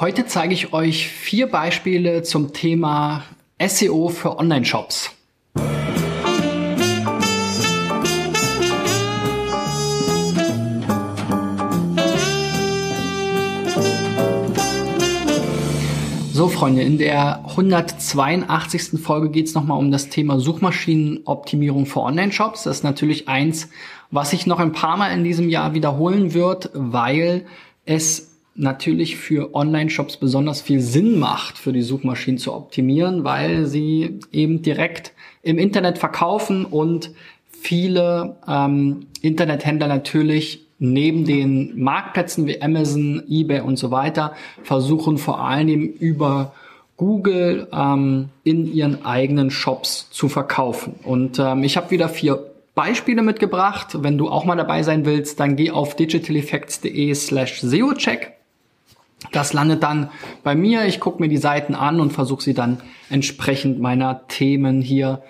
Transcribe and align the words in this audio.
Heute 0.00 0.26
zeige 0.26 0.54
ich 0.54 0.72
euch 0.72 1.08
vier 1.08 1.48
Beispiele 1.48 2.22
zum 2.22 2.52
Thema 2.52 3.24
SEO 3.60 4.10
für 4.10 4.38
Online-Shops. 4.38 5.10
So, 16.32 16.46
Freunde, 16.46 16.82
in 16.82 16.98
der 16.98 17.44
182. 17.48 19.00
Folge 19.02 19.30
geht 19.30 19.46
es 19.46 19.54
nochmal 19.54 19.78
um 19.78 19.90
das 19.90 20.10
Thema 20.10 20.38
Suchmaschinenoptimierung 20.38 21.86
für 21.86 22.02
Online-Shops. 22.02 22.62
Das 22.62 22.76
ist 22.76 22.84
natürlich 22.84 23.26
eins, 23.26 23.68
was 24.12 24.30
sich 24.30 24.46
noch 24.46 24.60
ein 24.60 24.70
paar 24.70 24.96
Mal 24.96 25.08
in 25.08 25.24
diesem 25.24 25.48
Jahr 25.48 25.74
wiederholen 25.74 26.34
wird, 26.34 26.70
weil 26.72 27.46
es 27.84 28.27
natürlich 28.58 29.16
für 29.16 29.54
Online-Shops 29.54 30.16
besonders 30.16 30.60
viel 30.60 30.80
Sinn 30.80 31.18
macht, 31.18 31.56
für 31.56 31.72
die 31.72 31.82
Suchmaschinen 31.82 32.38
zu 32.38 32.52
optimieren, 32.52 33.24
weil 33.24 33.66
sie 33.66 34.20
eben 34.32 34.62
direkt 34.62 35.12
im 35.42 35.58
Internet 35.58 35.98
verkaufen 35.98 36.64
und 36.64 37.12
viele 37.50 38.36
ähm, 38.46 39.06
Internethändler 39.22 39.86
natürlich 39.86 40.66
neben 40.78 41.24
den 41.24 41.80
Marktplätzen 41.80 42.46
wie 42.46 42.60
Amazon, 42.60 43.22
eBay 43.28 43.60
und 43.60 43.76
so 43.76 43.90
weiter 43.90 44.34
versuchen 44.62 45.18
vor 45.18 45.40
allem 45.40 45.82
über 45.84 46.52
Google 46.96 47.68
ähm, 47.72 48.28
in 48.44 48.72
ihren 48.72 49.04
eigenen 49.04 49.50
Shops 49.50 50.10
zu 50.10 50.28
verkaufen. 50.28 50.96
Und 51.02 51.38
ähm, 51.38 51.62
ich 51.64 51.76
habe 51.76 51.90
wieder 51.90 52.08
vier 52.08 52.44
Beispiele 52.74 53.22
mitgebracht. 53.22 54.02
Wenn 54.02 54.18
du 54.18 54.28
auch 54.28 54.44
mal 54.44 54.56
dabei 54.56 54.82
sein 54.82 55.04
willst, 55.04 55.40
dann 55.40 55.56
geh 55.56 55.70
auf 55.70 55.96
digitaleffects.de 55.96 57.14
slash 57.14 57.60
SEOcheck 57.60 58.37
das 59.32 59.52
landet 59.52 59.82
dann 59.82 60.10
bei 60.42 60.54
mir. 60.54 60.86
Ich 60.86 61.00
gucke 61.00 61.20
mir 61.20 61.28
die 61.28 61.36
Seiten 61.38 61.74
an 61.74 62.00
und 62.00 62.12
versuche 62.12 62.42
sie 62.42 62.54
dann 62.54 62.80
entsprechend 63.10 63.80
meiner 63.80 64.26
Themen 64.28 64.80
hier 64.80 65.22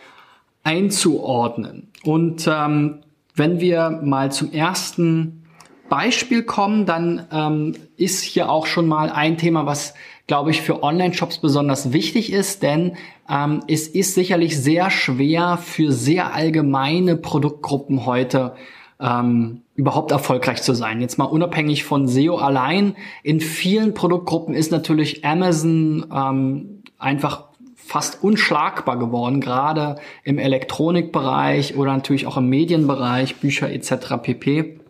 einzuordnen. 0.63 1.91
Und 2.05 2.49
ähm, 2.51 3.01
wenn 3.35 3.61
wir 3.61 4.01
mal 4.03 4.31
zum 4.33 4.53
ersten 4.53 5.45
Beispiel 5.89 6.43
kommen, 6.43 6.85
dann 6.85 7.27
ähm, 7.33 7.75
ist 7.97 8.23
hier 8.23 8.51
auch 8.51 8.67
schon 8.67 8.87
mal 8.87 9.11
ein 9.11 9.39
Thema, 9.39 9.65
was, 9.65 9.95
glaube 10.27 10.51
ich, 10.51 10.61
für 10.61 10.83
Online-Shops 10.83 11.39
besonders 11.39 11.93
wichtig 11.93 12.33
ist, 12.33 12.63
denn 12.63 12.97
ähm, 13.31 13.63
es 13.69 13.89
ist 13.89 14.15
sicherlich 14.15 14.61
sehr 14.61 14.91
schwer 14.91 15.57
für 15.57 15.93
sehr 15.93 16.35
allgemeine 16.35 17.17
Produktgruppen 17.17 18.05
heute 18.05 18.55
ähm, 19.01 19.63
überhaupt 19.79 20.11
erfolgreich 20.11 20.61
zu 20.61 20.75
sein. 20.75 21.01
Jetzt 21.01 21.19
mal 21.19 21.25
unabhängig 21.25 21.85
von 21.85 22.09
SEO 22.09 22.37
allein. 22.37 22.97
In 23.23 23.39
vielen 23.39 23.95
Produktgruppen 23.95 24.53
ist 24.53 24.73
natürlich 24.73 25.25
Amazon 25.25 26.05
ähm, 26.13 26.83
einfach 26.99 27.45
fast 27.77 28.25
unschlagbar 28.25 28.99
geworden, 28.99 29.41
gerade 29.41 30.01
im 30.25 30.39
Elektronikbereich 30.39 31.77
oder 31.77 31.93
natürlich 31.93 32.27
auch 32.27 32.37
im 32.37 32.49
Medienbereich, 32.49 33.37
Bücher 33.37 33.71
etc. 33.71 34.17
pp. 34.21 34.81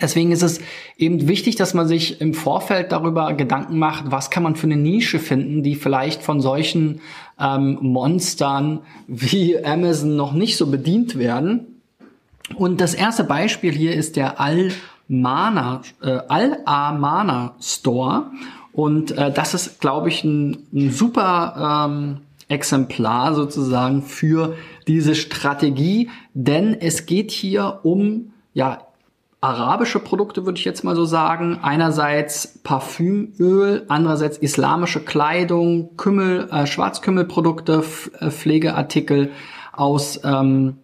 Deswegen 0.00 0.30
ist 0.30 0.42
es 0.42 0.60
eben 0.96 1.26
wichtig, 1.26 1.56
dass 1.56 1.74
man 1.74 1.88
sich 1.88 2.20
im 2.20 2.34
Vorfeld 2.34 2.92
darüber 2.92 3.32
Gedanken 3.32 3.78
macht, 3.78 4.12
was 4.12 4.30
kann 4.30 4.44
man 4.44 4.54
für 4.54 4.68
eine 4.68 4.76
Nische 4.76 5.18
finden, 5.18 5.64
die 5.64 5.74
vielleicht 5.74 6.22
von 6.22 6.40
solchen 6.40 7.00
ähm, 7.40 7.78
Monstern 7.80 8.80
wie 9.08 9.58
Amazon 9.64 10.14
noch 10.14 10.32
nicht 10.32 10.56
so 10.56 10.68
bedient 10.68 11.18
werden 11.18 11.73
und 12.56 12.80
das 12.80 12.94
erste 12.94 13.24
Beispiel 13.24 13.72
hier 13.72 13.94
ist 13.94 14.16
der 14.16 14.40
Al-Mana, 14.40 15.82
äh, 16.02 16.18
Al-Amana 16.28 17.54
Store. 17.60 18.30
Und 18.72 19.12
äh, 19.12 19.32
das 19.32 19.54
ist, 19.54 19.80
glaube 19.80 20.08
ich, 20.08 20.24
ein, 20.24 20.66
ein 20.72 20.90
super 20.90 21.86
ähm, 21.88 22.20
Exemplar 22.48 23.34
sozusagen 23.34 24.02
für 24.02 24.56
diese 24.86 25.14
Strategie, 25.14 26.10
denn 26.34 26.74
es 26.78 27.06
geht 27.06 27.30
hier 27.30 27.80
um 27.84 28.32
ja 28.52 28.80
arabische 29.40 29.98
Produkte, 29.98 30.46
würde 30.46 30.58
ich 30.58 30.64
jetzt 30.64 30.84
mal 30.84 30.96
so 30.96 31.04
sagen. 31.04 31.58
Einerseits 31.62 32.58
Parfümöl, 32.62 33.84
andererseits 33.88 34.38
islamische 34.38 35.00
Kleidung, 35.00 35.96
Kümmel, 35.96 36.48
äh, 36.50 36.66
Schwarzkümmelprodukte, 36.66 37.84
äh, 38.20 38.30
Pflegeartikel 38.30 39.32
aus 39.72 40.20
ähm, 40.24 40.78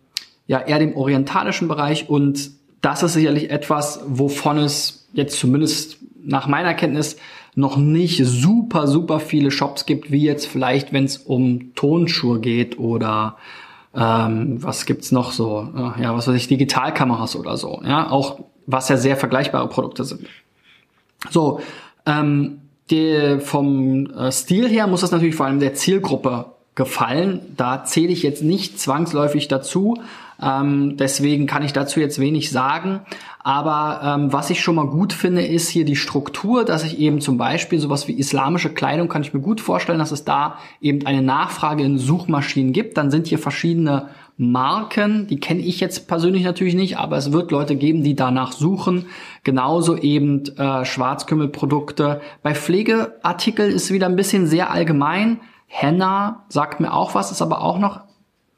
ja 0.51 0.59
eher 0.59 0.81
dem 0.81 0.97
orientalischen 0.97 1.69
Bereich. 1.69 2.11
Und 2.11 2.51
das 2.81 3.05
ist 3.05 3.13
sicherlich 3.13 3.51
etwas, 3.51 4.01
wovon 4.09 4.59
es 4.59 5.07
jetzt 5.13 5.39
zumindest 5.39 5.99
nach 6.25 6.49
meiner 6.49 6.75
Kenntnis 6.75 7.19
noch 7.55 7.77
nicht 7.77 8.21
super, 8.25 8.89
super 8.89 9.21
viele 9.21 9.53
Shops 9.53 9.87
gibt, 9.87 10.11
wie 10.11 10.25
jetzt 10.25 10.47
vielleicht, 10.47 10.93
wenn 10.93 11.05
es 11.05 11.19
um 11.19 11.73
Tonschuhe 11.77 12.41
geht 12.41 12.81
oder 12.81 13.37
ähm, 13.95 14.61
was 14.61 14.87
gibt's 14.87 15.13
noch 15.13 15.31
so, 15.31 15.69
ja, 16.01 16.17
was 16.17 16.27
weiß 16.27 16.35
ich, 16.35 16.49
Digitalkameras 16.49 17.37
oder 17.37 17.57
so, 17.57 17.81
ja, 17.85 18.11
auch 18.11 18.41
was 18.67 18.89
ja 18.89 18.97
sehr 18.97 19.17
vergleichbare 19.17 19.69
Produkte 19.69 20.03
sind. 20.03 20.27
So, 21.31 21.61
ähm, 22.07 22.63
die, 22.91 23.39
vom 23.39 24.07
äh, 24.07 24.33
Stil 24.33 24.69
her 24.69 24.89
muss 24.89 25.03
das 25.03 25.13
natürlich 25.13 25.37
vor 25.37 25.47
allem 25.47 25.61
der 25.61 25.75
Zielgruppe 25.75 26.47
gefallen. 26.75 27.41
Da 27.57 27.85
zähle 27.85 28.13
ich 28.13 28.23
jetzt 28.23 28.43
nicht 28.43 28.81
zwangsläufig 28.81 29.49
dazu, 29.49 29.99
ähm, 30.43 30.97
deswegen 30.97 31.47
kann 31.47 31.63
ich 31.63 31.73
dazu 31.73 32.01
jetzt 32.01 32.19
wenig 32.19 32.51
sagen. 32.51 33.01
Aber 33.43 34.01
ähm, 34.05 34.33
was 34.33 34.51
ich 34.51 34.61
schon 34.61 34.75
mal 34.75 34.87
gut 34.87 35.13
finde, 35.13 35.45
ist 35.45 35.69
hier 35.69 35.85
die 35.85 35.97
Struktur, 35.97 36.65
dass 36.65 36.85
ich 36.85 36.99
eben 36.99 37.21
zum 37.21 37.39
Beispiel 37.39 37.79
sowas 37.79 38.09
wie 38.09 38.13
islamische 38.13 38.71
Kleidung 38.71 39.09
kann 39.09 39.23
ich 39.23 39.35
mir 39.35 39.41
gut 39.41 39.61
vorstellen, 39.61 39.99
dass 39.99 40.13
es 40.13 40.25
da 40.25 40.59
eben 40.81 41.07
eine 41.07 41.23
Nachfrage 41.23 41.83
in 41.83 41.99
Suchmaschinen 41.99 42.73
gibt. 42.73 42.97
Dann 42.97 43.11
sind 43.11 43.27
hier 43.27 43.39
verschiedene 43.39 44.09
Marken, 44.37 45.27
die 45.27 45.39
kenne 45.39 45.61
ich 45.61 45.81
jetzt 45.81 46.09
persönlich 46.09 46.45
natürlich 46.45 46.75
nicht, 46.75 46.97
aber 46.97 47.19
es 47.19 47.31
wird 47.31 47.51
Leute 47.51 47.77
geben, 47.77 48.03
die 48.03 48.15
danach 48.15 48.53
suchen. 48.53 49.05
Genauso 49.45 49.99
eben 49.99 50.45
äh, 50.57 50.87
Schwarzkümmelprodukte. 50.87 52.23
Bei 52.43 52.55
Pflegeartikel 52.55 53.71
ist 53.71 53.93
wieder 53.93 54.07
ein 54.07 54.17
bisschen 54.17 54.47
sehr 54.47 54.71
allgemein. 54.71 55.41
Henna 55.73 56.45
sagt 56.49 56.81
mir 56.81 56.93
auch 56.93 57.15
was, 57.15 57.31
ist 57.31 57.43
aber 57.43 57.63
auch 57.63 57.79
noch 57.79 58.01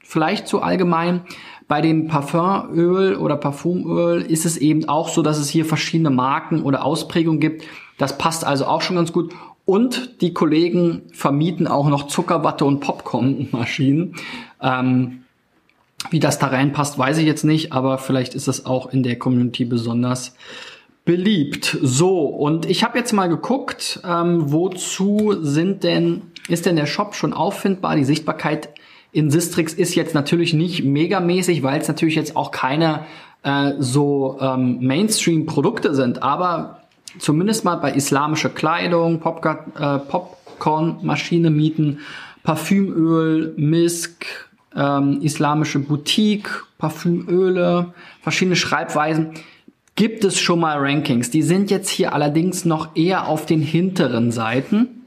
vielleicht 0.03 0.47
zu 0.47 0.63
allgemein. 0.63 1.21
Bei 1.67 1.79
dem 1.79 2.07
Parfumöl 2.07 3.15
oder 3.15 3.37
Parfumöl 3.37 4.23
ist 4.23 4.45
es 4.45 4.57
eben 4.57 4.89
auch 4.89 5.09
so, 5.09 5.21
dass 5.21 5.37
es 5.37 5.47
hier 5.47 5.63
verschiedene 5.63 6.09
Marken 6.09 6.63
oder 6.63 6.83
Ausprägungen 6.83 7.39
gibt. 7.39 7.65
Das 7.99 8.17
passt 8.17 8.43
also 8.43 8.65
auch 8.65 8.81
schon 8.81 8.95
ganz 8.95 9.13
gut. 9.13 9.31
Und 9.63 10.21
die 10.21 10.33
Kollegen 10.33 11.03
vermieten 11.13 11.67
auch 11.67 11.87
noch 11.87 12.07
Zuckerwatte 12.07 12.65
und 12.65 12.79
Popcornmaschinen. 12.79 14.15
Ähm, 14.59 15.23
wie 16.09 16.19
das 16.19 16.39
da 16.39 16.47
reinpasst, 16.47 16.97
weiß 16.97 17.19
ich 17.19 17.25
jetzt 17.25 17.45
nicht, 17.45 17.73
aber 17.73 17.99
vielleicht 17.99 18.33
ist 18.33 18.47
es 18.47 18.65
auch 18.65 18.91
in 18.91 19.03
der 19.03 19.19
Community 19.19 19.65
besonders 19.65 20.35
beliebt. 21.05 21.77
So, 21.81 22.21
und 22.21 22.65
ich 22.65 22.83
habe 22.83 22.97
jetzt 22.97 23.13
mal 23.13 23.27
geguckt, 23.27 24.01
ähm, 24.03 24.51
wozu 24.51 25.35
sind 25.41 25.83
denn, 25.83 26.32
ist 26.47 26.65
denn 26.65 26.75
der 26.75 26.85
Shop 26.85 27.15
schon 27.15 27.33
auffindbar? 27.33 27.95
Die 27.95 28.03
Sichtbarkeit 28.03 28.69
in 29.11 29.29
Sistrix 29.29 29.73
ist 29.73 29.95
jetzt 29.95 30.13
natürlich 30.13 30.53
nicht 30.53 30.83
megamäßig, 30.83 31.63
weil 31.63 31.79
es 31.79 31.87
natürlich 31.87 32.15
jetzt 32.15 32.35
auch 32.35 32.51
keine 32.51 33.05
äh, 33.43 33.73
so 33.79 34.37
ähm, 34.41 34.79
Mainstream-Produkte 34.81 35.93
sind, 35.93 36.23
aber 36.23 36.81
zumindest 37.19 37.63
mal 37.63 37.75
bei 37.75 37.91
islamische 37.93 38.49
Kleidung, 38.49 39.19
Popcorn, 39.19 39.57
äh, 39.79 39.99
Popcornmaschine 39.99 41.49
mieten, 41.49 41.99
Parfümöl, 42.43 43.53
Misk, 43.55 44.25
ähm, 44.75 45.21
islamische 45.21 45.79
Boutique, 45.79 46.49
Parfümöle, 46.77 47.93
verschiedene 48.21 48.55
Schreibweisen 48.55 49.33
gibt 49.95 50.23
es 50.23 50.39
schon 50.39 50.59
mal 50.59 50.79
Rankings. 50.79 51.29
Die 51.29 51.43
sind 51.43 51.69
jetzt 51.69 51.89
hier 51.89 52.13
allerdings 52.13 52.65
noch 52.65 52.95
eher 52.95 53.27
auf 53.27 53.45
den 53.45 53.61
hinteren 53.61 54.31
Seiten 54.31 55.02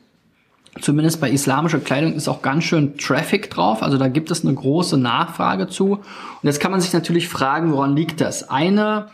zumindest 0.81 1.21
bei 1.21 1.31
islamischer 1.31 1.79
Kleidung 1.79 2.15
ist 2.15 2.29
auch 2.29 2.43
ganz 2.43 2.65
schön 2.65 2.97
Traffic 2.99 3.51
drauf. 3.51 3.83
Also 3.83 3.99
da 3.99 4.09
gibt 4.09 4.31
es 4.31 4.45
eine 4.45 4.55
große 4.55 4.97
Nachfrage 4.97 5.69
zu. 5.69 5.93
Und 5.93 6.03
jetzt 6.43 6.61
kann 6.61 6.71
man 6.71 6.81
sich 6.81 6.93
natürlich 6.93 7.29
fragen, 7.29 7.73
woran 7.73 7.97
liegt 7.97 8.21
das? 8.21 8.49
Eine, 8.49 9.09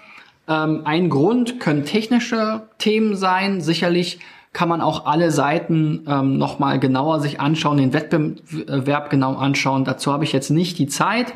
ähm, 0.48 0.82
ein 0.84 1.08
Grund 1.08 1.60
können 1.60 1.84
technische 1.84 2.62
Themen 2.78 3.16
sein. 3.16 3.60
Sicherlich 3.60 4.20
kann 4.52 4.68
man 4.68 4.80
auch 4.80 5.06
alle 5.06 5.30
Seiten 5.30 6.04
ähm, 6.06 6.36
nochmal 6.36 6.78
genauer 6.78 7.20
sich 7.20 7.40
anschauen, 7.40 7.78
den 7.78 7.92
Wettbewerb 7.92 9.08
genau 9.08 9.34
anschauen. 9.34 9.84
Dazu 9.84 10.12
habe 10.12 10.24
ich 10.24 10.32
jetzt 10.32 10.50
nicht 10.50 10.78
die 10.78 10.88
Zeit. 10.88 11.32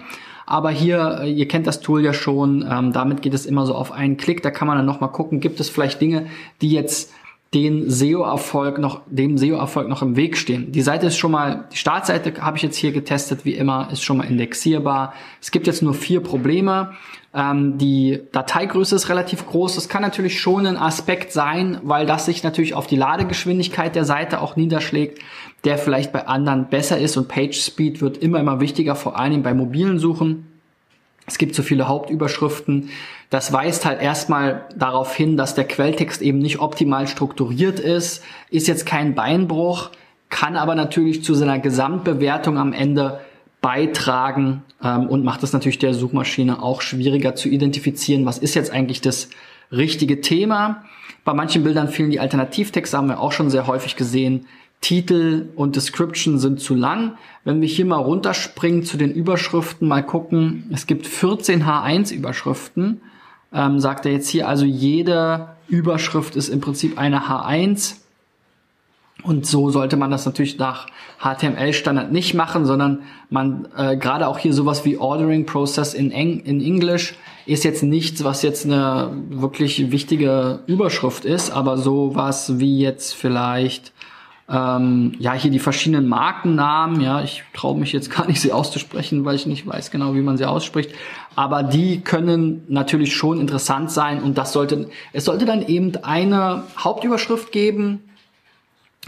Aber 0.47 0.71
hier, 0.71 1.21
äh, 1.23 1.31
ihr 1.31 1.49
kennt 1.49 1.67
das 1.67 1.81
Tool 1.81 2.05
ja 2.05 2.13
schon, 2.13 2.65
ähm, 2.71 2.93
damit 2.93 3.23
geht 3.23 3.35
es 3.35 3.47
immer 3.47 3.67
so 3.67 3.75
auf 3.75 3.91
einen 3.91 4.17
Klick. 4.17 4.43
Da 4.43 4.51
kann 4.51 4.69
man 4.69 4.77
dann 4.77 4.87
nochmal 4.87 5.11
gucken, 5.11 5.41
gibt 5.41 5.61
es 5.61 5.69
vielleicht 5.69 6.01
Dinge, 6.01 6.27
die 6.61 6.71
jetzt 6.71 7.13
den 7.57 7.89
SEO-Erfolg 7.89 8.77
noch, 8.77 9.01
dem 9.07 9.39
SEO-Erfolg 9.39 9.89
noch 9.89 10.03
im 10.03 10.15
Weg 10.15 10.37
stehen. 10.37 10.73
Die 10.73 10.83
Seite 10.83 11.07
ist 11.07 11.17
schon 11.17 11.31
mal, 11.31 11.65
die 11.73 11.79
Startseite 11.79 12.35
habe 12.43 12.59
ich 12.59 12.63
jetzt 12.63 12.77
hier 12.77 12.93
getestet, 12.93 13.47
wie 13.47 13.55
immer, 13.55 13.89
ist 13.91 14.03
schon 14.03 14.19
mal 14.19 14.25
indexierbar. 14.25 15.15
Es 15.41 15.51
gibt 15.51 15.67
jetzt 15.67 15.83
nur 15.83 15.95
vier 15.95 16.21
Probleme. 16.21 16.93
Ähm, 17.33 17.79
die 17.79 18.21
Dateigröße 18.31 18.95
ist 18.95 19.09
relativ 19.09 19.47
groß. 19.47 19.77
Das 19.77 19.89
kann 19.89 20.03
natürlich 20.03 20.39
schon 20.39 20.67
ein 20.67 20.77
Aspekt 20.77 21.33
sein, 21.33 21.81
weil 21.83 22.05
das 22.05 22.27
sich 22.27 22.43
natürlich 22.43 22.75
auf 22.75 22.87
die 22.87 22.97
Ladegeschwindigkeit 22.97 23.97
der 23.97 24.05
Seite 24.05 24.43
auch 24.43 24.57
niederschlägt, 24.57 25.23
der 25.65 25.79
vielleicht 25.79 26.13
bei 26.13 26.27
anderen 26.27 26.69
besser 26.69 26.99
ist 26.99 27.17
und 27.17 27.27
Page 27.27 27.59
Speed 27.59 28.03
wird 28.03 28.19
immer, 28.19 28.39
immer 28.39 28.61
wichtiger, 28.61 28.97
vor 28.97 29.19
allem 29.19 29.43
bei 29.43 29.55
mobilen 29.55 29.99
Suchen. 29.99 30.56
Es 31.27 31.39
gibt 31.39 31.55
so 31.55 31.63
viele 31.63 31.89
Hauptüberschriften. 31.89 32.91
Das 33.31 33.53
weist 33.53 33.85
halt 33.85 34.01
erstmal 34.01 34.67
darauf 34.77 35.15
hin, 35.15 35.37
dass 35.37 35.55
der 35.55 35.65
Quelltext 35.65 36.23
eben 36.23 36.39
nicht 36.39 36.61
optimal 36.61 37.09
strukturiert 37.09 37.81
ist, 37.81 38.23
ist 38.51 38.69
jetzt 38.69 38.87
kein 38.87 39.15
Beinbruch, 39.15 39.91
kann 40.31 40.57
aber 40.57 40.75
natürlich 40.75 41.25
zu 41.25 41.35
seiner 41.35 41.59
Gesamtbewertung 41.59 42.59
am 42.59 42.73
Ende 42.73 43.21
beitragen 43.61 44.63
ähm, 44.83 45.09
und 45.09 45.25
macht 45.25 45.43
es 45.43 45.53
natürlich 45.53 45.79
der 45.79 45.95
Suchmaschine 45.95 46.63
auch 46.63 46.83
schwieriger 46.83 47.35
zu 47.35 47.49
identifizieren, 47.49 48.25
was 48.25 48.39
ist 48.39 48.55
jetzt 48.55 48.71
eigentlich 48.71 49.01
das 49.01 49.29
richtige 49.73 50.21
Thema. 50.21 50.85
Bei 51.25 51.35
manchen 51.35 51.65
Bildern 51.65 51.89
fehlen 51.89 52.11
die 52.11 52.21
Alternativtexte, 52.21 52.97
haben 52.97 53.09
wir 53.09 53.21
auch 53.21 53.33
schon 53.33 53.51
sehr 53.51 53.67
häufig 53.67 53.97
gesehen. 53.97 54.47
Titel 54.87 55.49
und 55.57 55.75
Description 55.75 56.39
sind 56.39 56.61
zu 56.61 56.77
lang. 56.77 57.19
Wenn 57.43 57.61
wir 57.61 57.67
hier 57.67 57.85
mal 57.85 57.97
runterspringen 57.97 58.85
zu 58.85 58.97
den 58.97 59.11
Überschriften, 59.11 59.89
mal 59.89 60.07
gucken, 60.07 60.71
es 60.73 60.87
gibt 60.87 61.09
14 61.09 61.65
H1-Überschriften, 61.65 63.01
ähm, 63.53 63.81
sagt 63.81 64.07
er 64.07 64.13
jetzt 64.13 64.29
hier, 64.29 64.47
also 64.47 64.65
jede 64.65 65.49
Überschrift 65.67 66.37
ist 66.37 66.49
im 66.49 66.61
Prinzip 66.61 66.99
eine 66.99 67.23
H1. 67.23 67.97
Und 69.25 69.45
so 69.45 69.71
sollte 69.71 69.97
man 69.97 70.13
das 70.13 70.25
natürlich 70.25 70.57
nach 70.57 70.87
HTML-Standard 71.19 72.13
nicht 72.13 72.35
machen, 72.35 72.65
sondern 72.65 73.03
man 73.29 73.67
äh, 73.77 73.97
gerade 73.97 74.29
auch 74.29 74.39
hier 74.39 74.53
sowas 74.53 74.85
wie 74.85 74.99
Ordering 74.99 75.47
Process 75.47 75.95
in, 75.95 76.13
Eng 76.13 76.39
in 76.45 76.61
English 76.61 77.17
ist 77.45 77.65
jetzt 77.65 77.83
nichts, 77.83 78.23
was 78.23 78.43
jetzt 78.43 78.65
eine 78.65 79.11
wirklich 79.31 79.91
wichtige 79.91 80.61
Überschrift 80.69 81.25
ist, 81.25 81.51
aber 81.51 81.77
sowas 81.77 82.61
wie 82.61 82.79
jetzt 82.79 83.17
vielleicht 83.17 83.93
ähm, 84.49 85.13
ja, 85.19 85.33
hier 85.33 85.51
die 85.51 85.59
verschiedenen 85.59 86.09
Markennamen, 86.09 87.01
ja, 87.01 87.21
ich 87.23 87.43
traue 87.53 87.79
mich 87.79 87.93
jetzt 87.93 88.11
gar 88.11 88.27
nicht 88.27 88.41
sie 88.41 88.53
auszusprechen, 88.53 89.25
weil 89.25 89.35
ich 89.35 89.47
nicht 89.47 89.67
weiß 89.67 89.91
genau, 89.91 90.15
wie 90.15 90.21
man 90.21 90.37
sie 90.37 90.45
ausspricht. 90.45 90.91
Aber 91.35 91.63
die 91.63 92.01
können 92.01 92.63
natürlich 92.69 93.15
schon 93.15 93.41
interessant 93.41 93.91
sein 93.91 94.23
und 94.23 94.39
das 94.39 94.53
sollte, 94.53 94.89
es 95.13 95.25
sollte 95.25 95.47
dann 95.47 95.67
eben 95.67 95.97
eine 96.05 96.63
Hauptüberschrift 96.79 97.51
geben, 97.51 98.05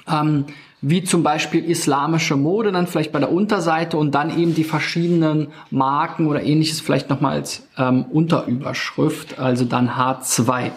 ähm, 0.09 0.47
wie 0.81 1.03
zum 1.03 1.23
Beispiel 1.23 1.65
islamische 1.65 2.37
Mode, 2.37 2.71
dann 2.71 2.87
vielleicht 2.87 3.11
bei 3.11 3.19
der 3.19 3.33
Unterseite 3.33 3.97
und 3.97 4.15
dann 4.15 4.37
eben 4.39 4.55
die 4.55 4.65
verschiedenen 4.65 5.49
Marken 5.71 6.27
oder 6.27 6.43
ähnliches 6.43 6.81
vielleicht 6.81 7.11
nochmal 7.11 7.33
als 7.33 7.67
ähm, 7.77 8.05
Unterüberschrift, 8.05 9.39
also 9.39 9.65
dann 9.65 9.91
H2. 9.91 10.71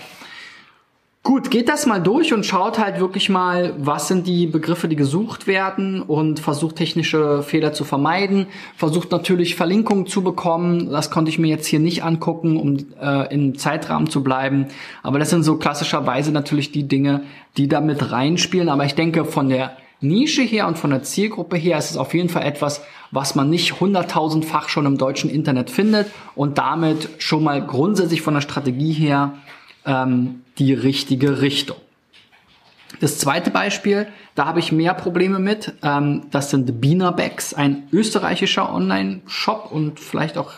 Gut, 1.24 1.52
geht 1.52 1.70
das 1.70 1.86
mal 1.86 2.02
durch 2.02 2.34
und 2.34 2.48
schaut 2.48 2.80
halt 2.80 3.00
wirklich 3.00 3.30
mal, 3.30 3.76
was 3.78 4.08
sind 4.08 4.26
die 4.26 4.48
Begriffe, 4.48 4.88
die 4.88 4.96
gesucht 4.96 5.46
werden 5.46 6.02
und 6.02 6.40
versucht 6.40 6.78
technische 6.78 7.44
Fehler 7.44 7.74
zu 7.74 7.84
vermeiden. 7.84 8.48
Versucht 8.76 9.12
natürlich 9.12 9.56
Verlinkungen 9.56 10.08
zu 10.08 10.24
bekommen. 10.24 10.90
Das 10.90 11.12
konnte 11.12 11.30
ich 11.30 11.38
mir 11.38 11.48
jetzt 11.48 11.68
hier 11.68 11.80
nicht 11.80 12.04
angucken, 12.04 12.58
um 12.58 12.78
äh, 13.00 13.32
im 13.32 13.56
Zeitrahmen 13.56 14.10
zu 14.10 14.24
bleiben. 14.24 14.66
Aber 15.04 15.20
das 15.20 15.30
sind 15.30 15.44
so 15.44 15.58
klassischerweise 15.58 16.32
natürlich 16.32 16.72
die 16.72 16.88
Dinge, 16.88 17.22
die 17.56 17.68
da 17.68 17.82
mit 17.82 18.12
reinspielen. 18.12 18.68
Aber 18.68 18.86
ich 18.86 18.96
denke, 18.96 19.24
von 19.24 19.48
der 19.48 19.78
Nische 20.00 20.42
her 20.42 20.68
und 20.68 20.80
von 20.80 20.90
der 20.90 21.04
Zielgruppe 21.04 21.56
her 21.56 21.78
ist 21.78 21.92
es 21.92 21.98
auf 21.98 22.16
jeden 22.16 22.30
Fall 22.30 22.44
etwas, 22.48 22.82
was 23.12 23.36
man 23.36 23.52
nicht 23.52 23.80
hunderttausendfach 23.80 24.70
schon 24.70 24.88
im 24.88 24.98
deutschen 24.98 25.30
Internet 25.30 25.70
findet 25.70 26.08
und 26.34 26.58
damit 26.58 27.10
schon 27.20 27.44
mal 27.44 27.64
grundsätzlich 27.64 28.24
von 28.24 28.34
der 28.34 28.42
Strategie 28.42 28.94
her 28.94 29.36
ähm, 29.86 30.44
die 30.58 30.74
richtige 30.74 31.42
Richtung. 31.42 31.78
Das 33.00 33.18
zweite 33.18 33.50
Beispiel, 33.52 34.08
da 34.36 34.46
habe 34.46 34.60
ich 34.60 34.72
mehr 34.72 34.94
Probleme 34.94 35.40
mit. 35.40 35.74
Ähm, 35.82 36.24
das 36.32 36.50
sind 36.50 36.82
Beanerbacks, 36.82 37.54
ein 37.54 37.88
österreichischer 37.92 38.74
Online-Shop 38.74 39.70
und 39.72 40.00
vielleicht 40.00 40.38
auch 40.38 40.52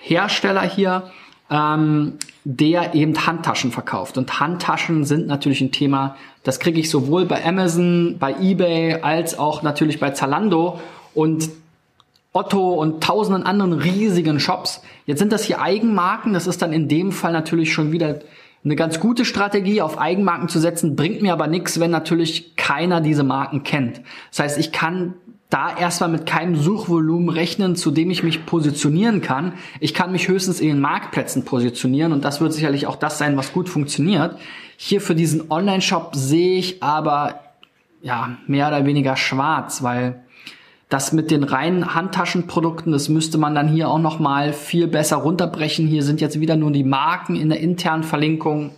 Hersteller 0.00 0.62
hier, 0.62 1.10
ähm, 1.50 2.14
der 2.44 2.94
eben 2.94 3.26
Handtaschen 3.26 3.70
verkauft. 3.70 4.18
Und 4.18 4.40
Handtaschen 4.40 5.04
sind 5.04 5.26
natürlich 5.26 5.60
ein 5.60 5.70
Thema, 5.70 6.16
das 6.42 6.58
kriege 6.58 6.80
ich 6.80 6.90
sowohl 6.90 7.26
bei 7.26 7.44
Amazon, 7.44 8.16
bei 8.18 8.34
eBay 8.40 8.94
als 9.02 9.38
auch 9.38 9.62
natürlich 9.62 10.00
bei 10.00 10.10
Zalando. 10.10 10.80
Und 11.14 11.50
Otto 12.32 12.74
und 12.74 13.02
tausenden 13.02 13.44
anderen 13.44 13.74
riesigen 13.74 14.40
Shops. 14.40 14.82
Jetzt 15.06 15.18
sind 15.18 15.32
das 15.32 15.44
hier 15.44 15.60
Eigenmarken. 15.60 16.32
Das 16.32 16.46
ist 16.46 16.62
dann 16.62 16.72
in 16.72 16.88
dem 16.88 17.12
Fall 17.12 17.32
natürlich 17.32 17.72
schon 17.72 17.92
wieder 17.92 18.20
eine 18.64 18.76
ganz 18.76 19.00
gute 19.00 19.24
Strategie, 19.24 19.82
auf 19.82 19.98
Eigenmarken 19.98 20.48
zu 20.48 20.60
setzen, 20.60 20.94
bringt 20.94 21.20
mir 21.20 21.32
aber 21.32 21.48
nichts, 21.48 21.80
wenn 21.80 21.90
natürlich 21.90 22.54
keiner 22.56 23.00
diese 23.00 23.24
Marken 23.24 23.64
kennt. 23.64 24.00
Das 24.30 24.38
heißt, 24.38 24.58
ich 24.58 24.70
kann 24.70 25.14
da 25.50 25.76
erstmal 25.76 26.08
mit 26.08 26.24
keinem 26.24 26.56
Suchvolumen 26.56 27.28
rechnen, 27.28 27.76
zu 27.76 27.90
dem 27.90 28.10
ich 28.10 28.22
mich 28.22 28.46
positionieren 28.46 29.20
kann. 29.20 29.52
Ich 29.80 29.92
kann 29.92 30.12
mich 30.12 30.28
höchstens 30.28 30.60
in 30.60 30.68
den 30.68 30.80
Marktplätzen 30.80 31.44
positionieren 31.44 32.12
und 32.12 32.24
das 32.24 32.40
wird 32.40 32.54
sicherlich 32.54 32.86
auch 32.86 32.96
das 32.96 33.18
sein, 33.18 33.36
was 33.36 33.52
gut 33.52 33.68
funktioniert. 33.68 34.38
Hier 34.76 35.00
für 35.00 35.14
diesen 35.14 35.50
Online-Shop 35.50 36.12
sehe 36.14 36.56
ich 36.56 36.82
aber 36.82 37.40
ja 38.00 38.38
mehr 38.46 38.68
oder 38.68 38.86
weniger 38.86 39.16
schwarz, 39.16 39.82
weil 39.82 40.22
das 40.92 41.12
mit 41.12 41.30
den 41.30 41.42
reinen 41.42 41.94
Handtaschenprodukten, 41.94 42.92
das 42.92 43.08
müsste 43.08 43.38
man 43.38 43.54
dann 43.54 43.68
hier 43.68 43.88
auch 43.88 43.98
noch 43.98 44.18
mal 44.18 44.52
viel 44.52 44.86
besser 44.86 45.16
runterbrechen. 45.16 45.86
Hier 45.86 46.02
sind 46.02 46.20
jetzt 46.20 46.38
wieder 46.38 46.56
nur 46.56 46.70
die 46.70 46.84
Marken 46.84 47.34
in 47.34 47.48
der 47.48 47.60
internen 47.60 48.02
Verlinkung. 48.02 48.72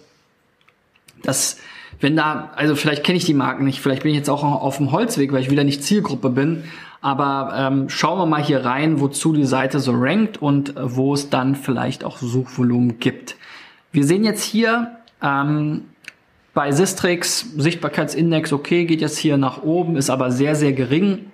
Das, 1.23 1.59
wenn 2.01 2.15
da, 2.15 2.53
also 2.55 2.77
vielleicht 2.77 3.03
kenne 3.03 3.19
ich 3.19 3.25
die 3.25 3.35
Marken 3.35 3.65
nicht, 3.65 3.81
vielleicht 3.81 4.05
bin 4.05 4.13
ich 4.13 4.19
jetzt 4.19 4.31
auch 4.31 4.45
auf 4.45 4.77
dem 4.77 4.93
Holzweg, 4.93 5.33
weil 5.33 5.41
ich 5.41 5.51
wieder 5.51 5.65
nicht 5.65 5.83
Zielgruppe 5.83 6.31
bin. 6.31 6.65
Aber 7.01 7.53
ähm, 7.57 7.89
schauen 7.89 8.19
wir 8.19 8.27
mal 8.27 8.43
hier 8.43 8.65
rein, 8.65 9.01
wozu 9.01 9.33
die 9.33 9.45
Seite 9.45 9.81
so 9.81 9.93
rankt 9.93 10.41
und 10.41 10.77
äh, 10.77 10.97
wo 10.97 11.15
es 11.15 11.31
dann 11.31 11.57
vielleicht 11.57 12.05
auch 12.05 12.19
Suchvolumen 12.19 13.01
gibt. 13.01 13.37
Wir 13.91 14.05
sehen 14.05 14.25
jetzt 14.25 14.43
hier 14.43 14.99
ähm, 15.21 15.83
bei 16.55 16.71
Sistrix 16.71 17.47
Sichtbarkeitsindex, 17.57 18.53
okay, 18.53 18.85
geht 18.85 19.01
jetzt 19.01 19.19
hier 19.19 19.37
nach 19.37 19.63
oben, 19.63 19.97
ist 19.97 20.09
aber 20.09 20.31
sehr, 20.31 20.55
sehr 20.55 20.73
gering. 20.73 21.33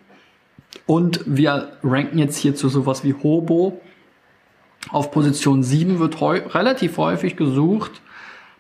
Und 0.87 1.21
wir 1.27 1.73
ranken 1.83 2.19
jetzt 2.19 2.37
hier 2.37 2.55
zu 2.55 2.69
sowas 2.69 3.05
wie 3.05 3.15
Hobo. 3.15 3.81
Auf 4.91 5.11
Position 5.11 5.63
7 5.63 5.99
wird 5.99 6.21
heu 6.21 6.41
relativ 6.49 6.97
häufig 6.97 7.37
gesucht. 7.37 8.01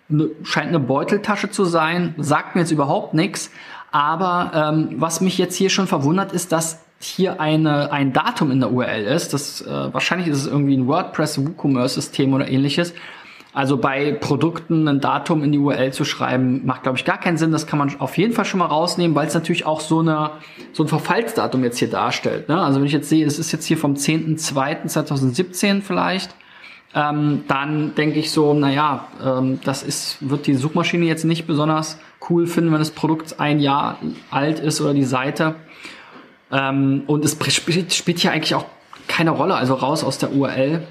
Ne, 0.08 0.30
scheint 0.42 0.68
eine 0.68 0.80
Beuteltasche 0.80 1.50
zu 1.50 1.64
sein, 1.64 2.14
sagt 2.18 2.54
mir 2.54 2.62
jetzt 2.62 2.72
überhaupt 2.72 3.14
nichts. 3.14 3.50
Aber 3.92 4.52
ähm, 4.54 4.94
was 4.96 5.20
mich 5.20 5.38
jetzt 5.38 5.56
hier 5.56 5.70
schon 5.70 5.86
verwundert, 5.86 6.32
ist, 6.32 6.52
dass 6.52 6.80
hier 7.00 7.40
eine, 7.40 7.90
ein 7.92 8.12
Datum 8.12 8.50
in 8.50 8.60
der 8.60 8.72
URL 8.72 9.04
ist. 9.04 9.32
Das, 9.32 9.62
äh, 9.62 9.92
wahrscheinlich 9.92 10.28
ist 10.28 10.38
es 10.38 10.46
irgendwie 10.46 10.76
ein 10.76 10.86
WordPress 10.86 11.44
WooCommerce-System 11.44 12.32
oder 12.34 12.48
ähnliches. 12.48 12.92
Also 13.52 13.78
bei 13.78 14.12
Produkten 14.12 14.86
ein 14.86 15.00
Datum 15.00 15.42
in 15.42 15.50
die 15.50 15.58
URL 15.58 15.92
zu 15.92 16.04
schreiben, 16.04 16.64
macht, 16.64 16.84
glaube 16.84 16.98
ich, 16.98 17.04
gar 17.04 17.18
keinen 17.18 17.36
Sinn. 17.36 17.50
Das 17.50 17.66
kann 17.66 17.80
man 17.80 17.98
auf 17.98 18.16
jeden 18.16 18.32
Fall 18.32 18.44
schon 18.44 18.58
mal 18.58 18.66
rausnehmen, 18.66 19.16
weil 19.16 19.26
es 19.26 19.34
natürlich 19.34 19.66
auch 19.66 19.80
so, 19.80 20.00
eine, 20.00 20.30
so 20.72 20.84
ein 20.84 20.88
Verfallsdatum 20.88 21.64
jetzt 21.64 21.78
hier 21.78 21.90
darstellt. 21.90 22.48
Ne? 22.48 22.60
Also 22.60 22.78
wenn 22.78 22.86
ich 22.86 22.92
jetzt 22.92 23.08
sehe, 23.08 23.26
es 23.26 23.40
ist 23.40 23.50
jetzt 23.50 23.66
hier 23.66 23.76
vom 23.76 23.94
10.02.2017 23.94 25.82
vielleicht, 25.82 26.32
ähm, 26.94 27.44
dann 27.48 27.94
denke 27.96 28.20
ich 28.20 28.30
so, 28.30 28.54
naja, 28.54 29.08
ähm, 29.24 29.60
das 29.64 29.82
ist, 29.82 30.18
wird 30.20 30.46
die 30.46 30.54
Suchmaschine 30.54 31.06
jetzt 31.06 31.24
nicht 31.24 31.46
besonders 31.48 31.98
cool 32.28 32.46
finden, 32.46 32.70
wenn 32.70 32.78
das 32.78 32.90
Produkt 32.92 33.40
ein 33.40 33.58
Jahr 33.58 33.98
alt 34.30 34.60
ist 34.60 34.80
oder 34.80 34.94
die 34.94 35.04
Seite. 35.04 35.56
Ähm, 36.52 37.02
und 37.08 37.24
es 37.24 37.36
spielt, 37.52 37.92
spielt 37.92 38.20
hier 38.20 38.30
eigentlich 38.30 38.54
auch 38.54 38.66
keine 39.08 39.30
Rolle, 39.30 39.54
also 39.54 39.74
raus 39.74 40.04
aus 40.04 40.18
der 40.18 40.32
URL 40.32 40.86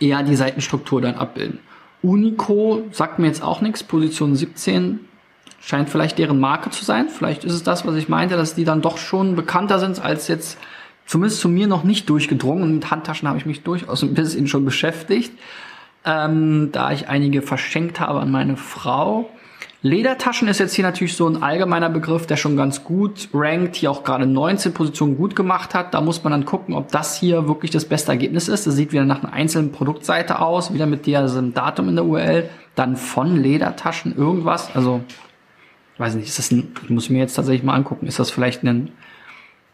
eher 0.00 0.22
die 0.22 0.36
Seitenstruktur 0.36 1.00
dann 1.00 1.14
abbilden. 1.14 1.60
Unico 2.02 2.84
sagt 2.92 3.18
mir 3.18 3.26
jetzt 3.26 3.42
auch 3.42 3.60
nichts. 3.60 3.82
Position 3.82 4.36
17 4.36 5.00
scheint 5.60 5.90
vielleicht 5.90 6.18
deren 6.18 6.38
Marke 6.38 6.70
zu 6.70 6.84
sein. 6.84 7.08
Vielleicht 7.08 7.44
ist 7.44 7.52
es 7.52 7.62
das, 7.62 7.86
was 7.86 7.96
ich 7.96 8.08
meinte, 8.08 8.36
dass 8.36 8.54
die 8.54 8.64
dann 8.64 8.82
doch 8.82 8.98
schon 8.98 9.34
bekannter 9.34 9.78
sind 9.78 10.00
als 10.00 10.28
jetzt 10.28 10.58
zumindest 11.06 11.40
zu 11.40 11.48
mir 11.48 11.66
noch 11.66 11.84
nicht 11.84 12.08
durchgedrungen. 12.08 12.74
Mit 12.74 12.90
Handtaschen 12.90 13.26
habe 13.28 13.38
ich 13.38 13.46
mich 13.46 13.62
durchaus 13.62 14.02
ein 14.02 14.14
bisschen 14.14 14.46
schon 14.46 14.64
beschäftigt, 14.64 15.32
ähm, 16.04 16.70
da 16.70 16.92
ich 16.92 17.08
einige 17.08 17.42
verschenkt 17.42 17.98
habe 17.98 18.20
an 18.20 18.30
meine 18.30 18.56
Frau. 18.56 19.28
Ledertaschen 19.80 20.48
ist 20.48 20.58
jetzt 20.58 20.74
hier 20.74 20.84
natürlich 20.84 21.14
so 21.14 21.28
ein 21.28 21.40
allgemeiner 21.40 21.88
Begriff, 21.88 22.26
der 22.26 22.36
schon 22.36 22.56
ganz 22.56 22.82
gut 22.82 23.28
rankt, 23.32 23.76
hier 23.76 23.92
auch 23.92 24.02
gerade 24.02 24.26
19 24.26 24.74
Positionen 24.74 25.16
gut 25.16 25.36
gemacht 25.36 25.72
hat. 25.72 25.94
Da 25.94 26.00
muss 26.00 26.24
man 26.24 26.32
dann 26.32 26.44
gucken, 26.44 26.74
ob 26.74 26.90
das 26.90 27.16
hier 27.16 27.46
wirklich 27.46 27.70
das 27.70 27.84
beste 27.84 28.10
Ergebnis 28.10 28.48
ist. 28.48 28.66
Das 28.66 28.74
sieht 28.74 28.90
wieder 28.90 29.04
nach 29.04 29.22
einer 29.22 29.32
einzelnen 29.32 29.70
Produktseite 29.70 30.40
aus, 30.40 30.74
wieder 30.74 30.86
mit 30.86 31.06
diesem 31.06 31.54
Datum 31.54 31.90
in 31.90 31.94
der 31.94 32.04
URL, 32.06 32.50
dann 32.74 32.96
von 32.96 33.36
Ledertaschen 33.36 34.16
irgendwas. 34.16 34.74
Also 34.74 35.02
weiß 35.98 36.16
nicht, 36.16 36.28
ist 36.28 36.38
das 36.38 36.50
ein, 36.50 36.74
ich 36.82 36.90
muss 36.90 37.08
mir 37.08 37.18
jetzt 37.18 37.34
tatsächlich 37.34 37.62
mal 37.62 37.74
angucken, 37.74 38.06
ist 38.06 38.18
das 38.18 38.30
vielleicht 38.32 38.64
ein, 38.64 38.90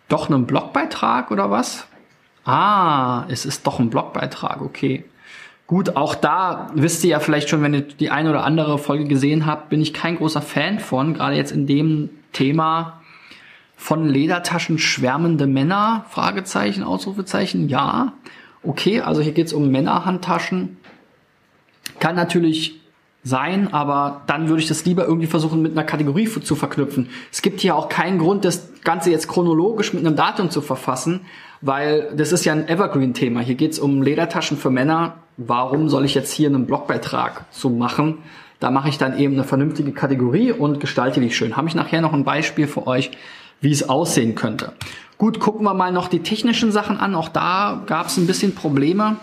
doch 0.09 0.29
ein 0.29 0.47
Blogbeitrag 0.47 1.31
oder 1.31 1.51
was? 1.51 1.87
Ah, 2.45 3.25
es 3.29 3.47
ist 3.47 3.67
doch 3.67 3.79
ein 3.81 3.89
Blogbeitrag, 3.89 4.61
okay. 4.61 5.05
Gut, 5.67 5.97
auch 5.97 6.15
da 6.15 6.71
wisst 6.75 7.05
ihr 7.05 7.11
ja 7.11 7.21
vielleicht 7.21 7.49
schon, 7.49 7.63
wenn 7.63 7.75
ihr 7.75 7.83
die 7.83 8.11
eine 8.11 8.31
oder 8.31 8.45
andere 8.45 8.79
Folge 8.79 9.05
gesehen 9.05 9.47
habt, 9.47 9.71
bin 9.71 9.81
ich 9.81 9.95
kein 9.95 10.17
großer 10.17 10.43
Fan 10.43 10.79
von, 10.79 11.15
gerade 11.15 11.37
jetzt 11.37 11.53
in 11.53 11.67
dem 11.67 12.11
Thema 12.33 13.01
von 13.77 14.07
Ledertaschen 14.09 14.79
schwärmende 14.79 15.47
Männer, 15.47 16.05
Fragezeichen, 16.11 16.83
Ausrufezeichen, 16.83 17.69
ja. 17.69 18.13
Okay, 18.63 19.01
also 19.01 19.23
hier 19.23 19.33
geht's 19.33 19.53
um 19.53 19.71
Männerhandtaschen. 19.71 20.79
Kann 21.99 22.15
natürlich 22.15 22.81
sein, 23.23 23.73
aber 23.73 24.23
dann 24.27 24.49
würde 24.49 24.63
ich 24.63 24.69
das 24.69 24.85
lieber 24.85 25.07
irgendwie 25.07 25.27
versuchen 25.27 25.63
mit 25.63 25.73
einer 25.73 25.85
Kategorie 25.85 26.29
zu 26.29 26.55
verknüpfen. 26.55 27.09
Es 27.33 27.41
gibt 27.41 27.61
hier 27.61 27.75
auch 27.75 27.89
keinen 27.89 28.19
Grund, 28.19 28.45
das 28.45 28.69
Ganze 28.85 29.11
jetzt 29.11 29.29
chronologisch 29.29 29.95
mit 29.95 30.07
einem 30.07 30.15
Datum 30.15 30.51
zu 30.51 30.61
verfassen, 30.61 31.23
weil 31.65 32.13
das 32.15 32.31
ist 32.33 32.45
ja 32.45 32.53
ein 32.53 32.69
Evergreen-Thema. 32.69 33.41
Hier 33.41 33.55
geht's 33.55 33.79
um 33.79 34.03
Ledertaschen 34.03 34.59
für 34.59 34.71
Männer. 34.71 35.15
Warum 35.39 35.89
soll 35.89 36.05
ich 36.05 36.15
jetzt 36.15 36.31
hier 36.31 36.49
einen 36.49 36.67
Blogbeitrag 36.67 37.51
zu 37.51 37.71
machen? 37.71 38.19
Da 38.61 38.71
mache 38.71 38.91
ich 38.91 38.99
dann 38.99 39.19
eben 39.19 39.33
eine 39.33 39.45
vernünftige 39.45 39.93
Kategorie 39.93 40.53
und 40.53 40.79
gestalte 40.79 41.21
die 41.21 41.31
schön. 41.31 41.57
Habe 41.57 41.67
ich 41.69 41.75
nachher 41.75 42.03
noch 42.03 42.13
ein 42.13 42.23
Beispiel 42.23 42.67
für 42.67 42.87
euch, 42.87 43.13
wie 43.63 43.73
es 43.73 43.89
aussehen 43.89 44.35
könnte. 44.35 44.75
Gut, 45.17 45.41
gucken 45.41 45.65
wir 45.65 45.73
mal 45.73 45.91
noch 45.91 46.09
die 46.09 46.19
technischen 46.19 46.71
Sachen 46.71 46.99
an. 46.99 47.15
Auch 47.15 47.31
da 47.31 47.83
gab 47.87 48.09
es 48.09 48.19
ein 48.19 48.27
bisschen 48.27 48.55
Probleme 48.55 49.17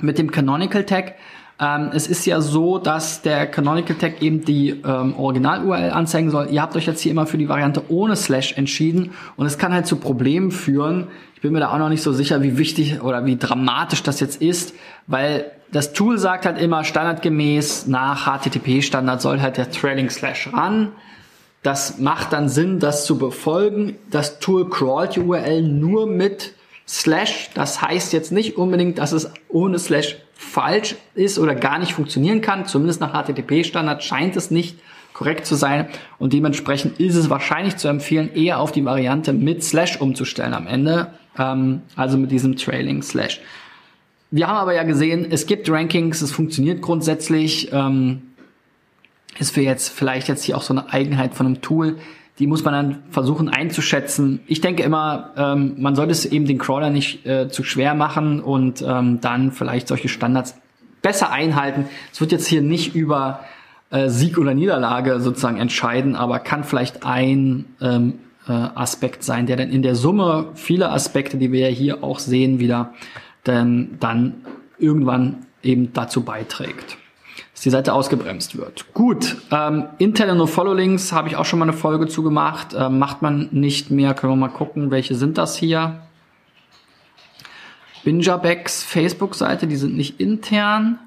mit 0.00 0.18
dem 0.18 0.32
Canonical 0.32 0.84
Tag. 0.84 1.14
Ähm, 1.58 1.90
es 1.94 2.06
ist 2.06 2.26
ja 2.26 2.40
so, 2.40 2.78
dass 2.78 3.22
der 3.22 3.46
Canonical 3.46 3.96
Tag 3.96 4.20
eben 4.20 4.44
die 4.44 4.70
ähm, 4.70 5.14
Original-URL 5.16 5.90
anzeigen 5.90 6.30
soll. 6.30 6.48
Ihr 6.50 6.60
habt 6.60 6.76
euch 6.76 6.86
jetzt 6.86 7.00
hier 7.00 7.12
immer 7.12 7.26
für 7.26 7.38
die 7.38 7.48
Variante 7.48 7.82
ohne 7.88 8.14
Slash 8.14 8.52
entschieden 8.58 9.12
und 9.36 9.46
es 9.46 9.56
kann 9.56 9.72
halt 9.72 9.86
zu 9.86 9.96
Problemen 9.96 10.50
führen. 10.50 11.06
Ich 11.34 11.40
bin 11.40 11.52
mir 11.52 11.60
da 11.60 11.72
auch 11.72 11.78
noch 11.78 11.88
nicht 11.88 12.02
so 12.02 12.12
sicher, 12.12 12.42
wie 12.42 12.58
wichtig 12.58 13.00
oder 13.02 13.24
wie 13.24 13.36
dramatisch 13.36 14.02
das 14.02 14.20
jetzt 14.20 14.42
ist, 14.42 14.74
weil 15.06 15.50
das 15.72 15.92
Tool 15.92 16.18
sagt 16.18 16.46
halt 16.46 16.60
immer 16.60 16.84
standardgemäß 16.84 17.86
nach 17.86 18.26
HTTP-Standard 18.26 19.20
soll 19.20 19.40
halt 19.40 19.56
der 19.56 19.70
Trailing 19.70 20.10
Slash 20.10 20.50
ran. 20.52 20.92
Das 21.62 21.98
macht 21.98 22.32
dann 22.32 22.48
Sinn, 22.48 22.78
das 22.78 23.06
zu 23.06 23.18
befolgen. 23.18 23.96
Das 24.10 24.38
Tool 24.38 24.68
crawlt 24.68 25.16
die 25.16 25.20
URL 25.20 25.62
nur 25.62 26.06
mit 26.06 26.54
Slash. 26.86 27.50
Das 27.54 27.82
heißt 27.82 28.12
jetzt 28.12 28.30
nicht 28.30 28.56
unbedingt, 28.56 28.98
dass 28.98 29.12
es 29.12 29.30
ohne 29.48 29.78
Slash 29.78 30.16
falsch 30.36 30.96
ist 31.14 31.38
oder 31.38 31.54
gar 31.54 31.78
nicht 31.78 31.94
funktionieren 31.94 32.40
kann. 32.40 32.66
Zumindest 32.66 33.00
nach 33.00 33.12
HTTP-Standard 33.12 34.04
scheint 34.04 34.36
es 34.36 34.50
nicht 34.50 34.78
korrekt 35.16 35.46
zu 35.46 35.54
sein 35.54 35.88
und 36.18 36.34
dementsprechend 36.34 37.00
ist 37.00 37.16
es 37.16 37.30
wahrscheinlich 37.30 37.78
zu 37.78 37.88
empfehlen, 37.88 38.34
eher 38.34 38.60
auf 38.60 38.70
die 38.70 38.84
Variante 38.84 39.32
mit 39.32 39.64
Slash 39.64 39.98
umzustellen 39.98 40.52
am 40.52 40.66
Ende, 40.66 41.12
ähm, 41.38 41.80
also 41.96 42.18
mit 42.18 42.30
diesem 42.30 42.56
Trailing 42.56 43.00
Slash. 43.00 43.40
Wir 44.30 44.46
haben 44.46 44.58
aber 44.58 44.74
ja 44.74 44.82
gesehen, 44.82 45.26
es 45.30 45.46
gibt 45.46 45.70
Rankings, 45.70 46.20
es 46.20 46.32
funktioniert 46.32 46.82
grundsätzlich, 46.82 47.72
ähm, 47.72 48.22
ist 49.38 49.54
für 49.54 49.62
jetzt 49.62 49.88
vielleicht 49.88 50.28
jetzt 50.28 50.44
hier 50.44 50.58
auch 50.58 50.62
so 50.62 50.74
eine 50.74 50.92
Eigenheit 50.92 51.34
von 51.34 51.46
einem 51.46 51.62
Tool, 51.62 51.96
die 52.38 52.46
muss 52.46 52.64
man 52.64 52.74
dann 52.74 53.02
versuchen 53.10 53.48
einzuschätzen. 53.48 54.40
Ich 54.46 54.60
denke 54.60 54.82
immer, 54.82 55.32
ähm, 55.36 55.76
man 55.78 55.94
sollte 55.94 56.12
es 56.12 56.26
eben 56.26 56.46
den 56.46 56.58
Crawler 56.58 56.90
nicht 56.90 57.26
äh, 57.26 57.48
zu 57.48 57.64
schwer 57.64 57.94
machen 57.94 58.40
und 58.40 58.84
ähm, 58.86 59.20
dann 59.20 59.52
vielleicht 59.52 59.88
solche 59.88 60.08
Standards 60.08 60.54
besser 61.00 61.30
einhalten. 61.30 61.86
Es 62.12 62.20
wird 62.20 62.32
jetzt 62.32 62.46
hier 62.46 62.62
nicht 62.62 62.94
über 62.94 63.40
äh, 63.90 64.08
Sieg 64.08 64.38
oder 64.38 64.54
Niederlage 64.54 65.20
sozusagen 65.20 65.56
entscheiden, 65.56 66.14
aber 66.14 66.38
kann 66.38 66.64
vielleicht 66.64 67.06
ein 67.06 67.64
ähm, 67.80 68.18
äh, 68.46 68.52
Aspekt 68.52 69.22
sein, 69.22 69.46
der 69.46 69.56
dann 69.56 69.70
in 69.70 69.82
der 69.82 69.94
Summe 69.94 70.48
viele 70.54 70.90
Aspekte, 70.90 71.38
die 71.38 71.52
wir 71.52 71.70
ja 71.70 71.74
hier 71.74 72.04
auch 72.04 72.18
sehen, 72.18 72.58
wieder 72.58 72.92
dann, 73.44 73.96
dann 73.98 74.34
irgendwann 74.78 75.46
eben 75.62 75.92
dazu 75.94 76.22
beiträgt 76.22 76.98
dass 77.56 77.62
die 77.62 77.70
Seite 77.70 77.94
ausgebremst 77.94 78.58
wird. 78.58 78.92
Gut, 78.92 79.38
ähm, 79.50 79.86
interne 79.96 80.34
No-Follow-Links 80.34 81.12
habe 81.12 81.28
ich 81.28 81.36
auch 81.36 81.46
schon 81.46 81.58
mal 81.58 81.64
eine 81.64 81.72
Folge 81.72 82.06
zu 82.06 82.22
gemacht. 82.22 82.76
Ähm, 82.78 82.98
macht 82.98 83.22
man 83.22 83.48
nicht 83.50 83.90
mehr, 83.90 84.12
können 84.12 84.34
wir 84.34 84.36
mal 84.36 84.48
gucken, 84.48 84.90
welche 84.90 85.14
sind 85.14 85.38
das 85.38 85.56
hier. 85.56 86.02
Bingerbacks 88.04 88.82
Facebook-Seite, 88.82 89.66
die 89.66 89.76
sind 89.76 89.96
nicht 89.96 90.20
intern. 90.20 90.98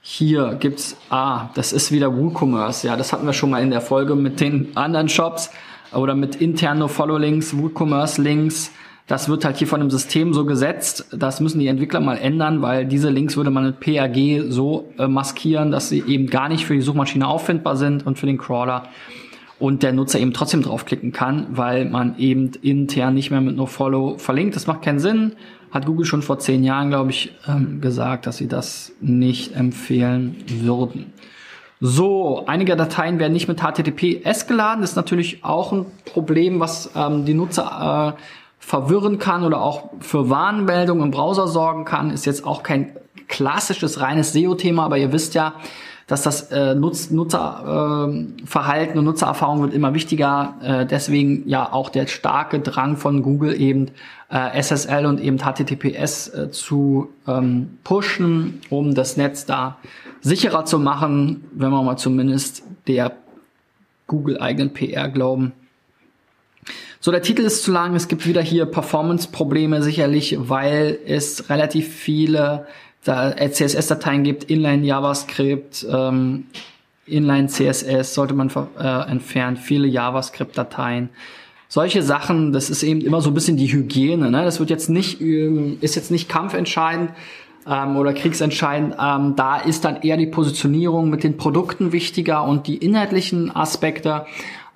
Hier 0.00 0.56
gibt's, 0.58 0.96
ah, 1.10 1.50
das 1.54 1.72
ist 1.72 1.92
wieder 1.92 2.16
WooCommerce. 2.16 2.88
Ja, 2.88 2.96
das 2.96 3.12
hatten 3.12 3.24
wir 3.24 3.32
schon 3.32 3.50
mal 3.50 3.62
in 3.62 3.70
der 3.70 3.82
Folge 3.82 4.16
mit 4.16 4.40
den 4.40 4.76
anderen 4.76 5.08
Shops 5.08 5.48
oder 5.92 6.16
mit 6.16 6.34
internen 6.34 6.80
No-Follow-Links, 6.80 7.56
WooCommerce-Links. 7.56 8.72
Das 9.06 9.28
wird 9.28 9.44
halt 9.44 9.56
hier 9.56 9.66
von 9.66 9.80
dem 9.80 9.90
System 9.90 10.32
so 10.32 10.44
gesetzt. 10.44 11.06
Das 11.12 11.40
müssen 11.40 11.58
die 11.58 11.66
Entwickler 11.66 12.00
mal 12.00 12.16
ändern, 12.16 12.62
weil 12.62 12.86
diese 12.86 13.10
Links 13.10 13.36
würde 13.36 13.50
man 13.50 13.66
mit 13.66 13.80
PAG 13.80 14.50
so 14.50 14.92
äh, 14.98 15.08
maskieren, 15.08 15.70
dass 15.70 15.88
sie 15.88 16.02
eben 16.06 16.28
gar 16.28 16.48
nicht 16.48 16.64
für 16.64 16.74
die 16.74 16.80
Suchmaschine 16.80 17.26
auffindbar 17.26 17.76
sind 17.76 18.06
und 18.06 18.18
für 18.18 18.26
den 18.26 18.38
Crawler 18.38 18.88
und 19.58 19.82
der 19.82 19.92
Nutzer 19.92 20.18
eben 20.18 20.32
trotzdem 20.32 20.62
draufklicken 20.62 21.12
kann, 21.12 21.46
weil 21.50 21.84
man 21.84 22.18
eben 22.18 22.50
intern 22.62 23.14
nicht 23.14 23.30
mehr 23.30 23.40
mit 23.40 23.56
NoFollow 23.56 24.18
verlinkt. 24.18 24.56
Das 24.56 24.66
macht 24.66 24.82
keinen 24.82 24.98
Sinn. 24.98 25.32
Hat 25.70 25.86
Google 25.86 26.04
schon 26.04 26.22
vor 26.22 26.38
zehn 26.38 26.64
Jahren, 26.64 26.90
glaube 26.90 27.10
ich, 27.10 27.32
ähm, 27.48 27.80
gesagt, 27.80 28.26
dass 28.26 28.36
sie 28.36 28.48
das 28.48 28.92
nicht 29.00 29.54
empfehlen 29.54 30.36
würden. 30.48 31.12
So, 31.80 32.44
einige 32.46 32.76
Dateien 32.76 33.18
werden 33.18 33.32
nicht 33.32 33.48
mit 33.48 33.60
HTTPS 33.60 34.46
geladen. 34.46 34.82
Das 34.82 34.90
ist 34.90 34.96
natürlich 34.96 35.44
auch 35.44 35.72
ein 35.72 35.86
Problem, 36.04 36.60
was 36.60 36.90
ähm, 36.94 37.24
die 37.24 37.34
Nutzer 37.34 38.16
äh, 38.18 38.22
verwirren 38.62 39.18
kann 39.18 39.44
oder 39.44 39.60
auch 39.60 39.90
für 40.00 40.30
Warnmeldungen 40.30 41.04
im 41.04 41.10
Browser 41.10 41.48
sorgen 41.48 41.84
kann, 41.84 42.10
ist 42.10 42.24
jetzt 42.24 42.46
auch 42.46 42.62
kein 42.62 42.92
klassisches 43.28 44.00
reines 44.00 44.32
SEO-Thema, 44.32 44.84
aber 44.84 44.98
ihr 44.98 45.12
wisst 45.12 45.34
ja, 45.34 45.54
dass 46.06 46.22
das 46.22 46.50
äh, 46.52 46.74
Nutz 46.74 47.10
Nutzerverhalten 47.10 48.94
äh, 48.94 48.98
und 48.98 49.04
Nutzererfahrung 49.04 49.62
wird 49.62 49.74
immer 49.74 49.94
wichtiger. 49.94 50.54
Äh, 50.62 50.86
deswegen 50.86 51.48
ja 51.48 51.72
auch 51.72 51.90
der 51.90 52.06
starke 52.06 52.60
Drang 52.60 52.96
von 52.96 53.22
Google 53.22 53.60
eben 53.60 53.90
äh, 54.30 54.60
SSL 54.62 55.06
und 55.06 55.20
eben 55.20 55.38
HTTPS 55.38 56.28
äh, 56.28 56.50
zu 56.50 57.08
ähm, 57.26 57.78
pushen, 57.84 58.60
um 58.70 58.94
das 58.94 59.16
Netz 59.16 59.44
da 59.44 59.78
sicherer 60.20 60.64
zu 60.64 60.78
machen, 60.78 61.44
wenn 61.52 61.70
wir 61.70 61.82
mal 61.82 61.96
zumindest 61.96 62.62
der 62.86 63.12
Google 64.06 64.40
eigenen 64.40 64.72
PR 64.72 65.08
glauben. 65.08 65.52
So, 67.04 67.10
der 67.10 67.20
Titel 67.20 67.42
ist 67.42 67.64
zu 67.64 67.72
lang. 67.72 67.96
Es 67.96 68.06
gibt 68.06 68.28
wieder 68.28 68.42
hier 68.42 68.64
Performance-Probleme 68.64 69.82
sicherlich, 69.82 70.36
weil 70.38 71.00
es 71.04 71.50
relativ 71.50 71.92
viele 71.92 72.68
CSS-Dateien 73.04 74.22
gibt, 74.22 74.44
Inline 74.44 74.86
JavaScript, 74.86 75.84
ähm, 75.90 76.44
Inline 77.04 77.48
CSS 77.48 78.14
sollte 78.14 78.34
man 78.34 78.52
äh, 78.78 79.10
entfernen, 79.10 79.56
viele 79.56 79.88
JavaScript-Dateien. 79.88 81.08
Solche 81.66 82.04
Sachen, 82.04 82.52
das 82.52 82.70
ist 82.70 82.84
eben 82.84 83.00
immer 83.00 83.20
so 83.20 83.30
ein 83.30 83.34
bisschen 83.34 83.56
die 83.56 83.66
Hygiene. 83.66 84.30
Ne? 84.30 84.44
Das 84.44 84.60
wird 84.60 84.70
jetzt 84.70 84.88
nicht, 84.88 85.20
ähm, 85.20 85.78
ist 85.80 85.96
jetzt 85.96 86.12
nicht 86.12 86.28
kampfentscheidend 86.28 87.10
ähm, 87.66 87.96
oder 87.96 88.12
kriegsentscheidend. 88.12 88.94
Ähm, 89.00 89.34
da 89.34 89.56
ist 89.56 89.84
dann 89.84 90.02
eher 90.02 90.16
die 90.16 90.28
Positionierung 90.28 91.10
mit 91.10 91.24
den 91.24 91.36
Produkten 91.36 91.90
wichtiger 91.90 92.44
und 92.44 92.68
die 92.68 92.76
inhaltlichen 92.76 93.50
Aspekte. 93.50 94.24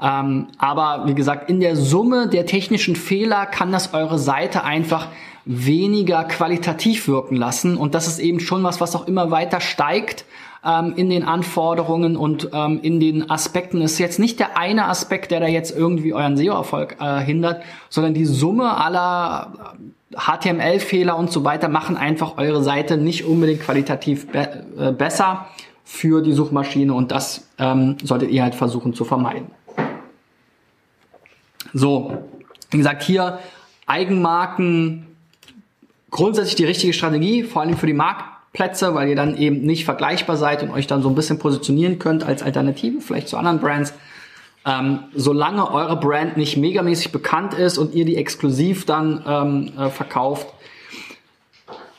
Ähm, 0.01 0.49
aber 0.59 1.05
wie 1.07 1.15
gesagt, 1.15 1.49
in 1.49 1.61
der 1.61 1.77
Summe 1.77 2.29
der 2.29 2.47
technischen 2.47 2.97
Fehler 2.97 3.47
kann 3.47 3.73
das 3.73 3.95
eure 3.95 4.19
Seite 4.19 4.65
einfach 4.65 5.09
weniger 5.45 6.25
qualitativ 6.25 7.09
wirken 7.09 7.37
lassen. 7.37 7.77
Und 7.77 7.95
das 7.95 8.07
ist 8.07 8.19
eben 8.19 8.41
schon 8.41 8.63
was, 8.65 8.81
was 8.81 8.95
auch 8.95 9.07
immer 9.07 9.31
weiter 9.31 9.61
steigt 9.61 10.25
ähm, 10.65 10.95
in 10.97 11.09
den 11.09 11.23
Anforderungen 11.23 12.17
und 12.17 12.51
ähm, 12.53 12.81
in 12.83 13.01
den 13.01 13.31
Aspekten. 13.31 13.81
Es 13.81 13.93
ist 13.93 13.99
jetzt 13.99 14.19
nicht 14.19 14.41
der 14.41 14.59
eine 14.59 14.89
Aspekt, 14.89 15.31
der 15.31 15.41
da 15.41 15.47
jetzt 15.47 15.77
irgendwie 15.77 16.13
euren 16.13 16.37
SEO-Erfolg 16.37 16.97
äh, 17.01 17.21
hindert, 17.21 17.63
sondern 17.89 18.13
die 18.13 18.25
Summe 18.27 18.77
aller 18.77 19.53
HTML-Fehler 20.15 21.15
äh, 21.15 21.17
und 21.17 21.31
so 21.31 21.45
weiter 21.45 21.69
machen 21.69 21.97
einfach 21.97 22.39
eure 22.39 22.63
Seite 22.63 22.97
nicht 22.97 23.25
unbedingt 23.25 23.61
qualitativ 23.61 24.27
be 24.29 24.65
äh, 24.79 24.93
besser 24.93 25.47
für 25.85 26.21
die 26.21 26.33
Suchmaschine 26.33 26.93
und 26.93 27.13
das 27.13 27.49
ähm, 27.59 27.97
solltet 28.03 28.31
ihr 28.31 28.43
halt 28.43 28.57
versuchen 28.57 28.93
zu 28.93 29.05
vermeiden. 29.05 29.53
So, 31.79 32.25
wie 32.71 32.79
gesagt, 32.79 33.03
hier 33.03 33.39
Eigenmarken, 33.85 35.07
grundsätzlich 36.11 36.55
die 36.55 36.65
richtige 36.65 36.95
Strategie, 36.95 37.43
vor 37.43 37.61
allem 37.61 37.77
für 37.77 37.87
die 37.87 37.93
Marktplätze, 37.93 38.95
weil 38.95 39.11
ihr 39.11 39.17
dann 39.17 39.37
eben 39.37 39.61
nicht 39.61 39.85
vergleichbar 39.85 40.39
seid 40.39 40.63
und 40.63 40.71
euch 40.71 40.87
dann 40.87 41.03
so 41.03 41.11
ein 41.11 41.15
bisschen 41.15 41.39
positionieren 41.39 41.99
könnt 41.99 42.25
als 42.25 42.43
Alternative, 42.43 43.03
vielleicht 43.03 43.29
zu 43.29 43.37
anderen 43.37 43.61
Brands. 43.61 43.93
Ähm, 44.65 45.01
solange 45.15 45.71
eure 45.71 46.01
Brand 46.01 46.39
nicht 46.39 46.57
megamäßig 46.57 47.13
bekannt 47.13 47.53
ist 47.53 47.77
und 47.77 47.95
ihr 47.95 48.07
die 48.07 48.17
exklusiv 48.17 48.87
dann 48.87 49.23
ähm, 49.27 49.73
äh, 49.79 49.91
verkauft, 49.91 50.47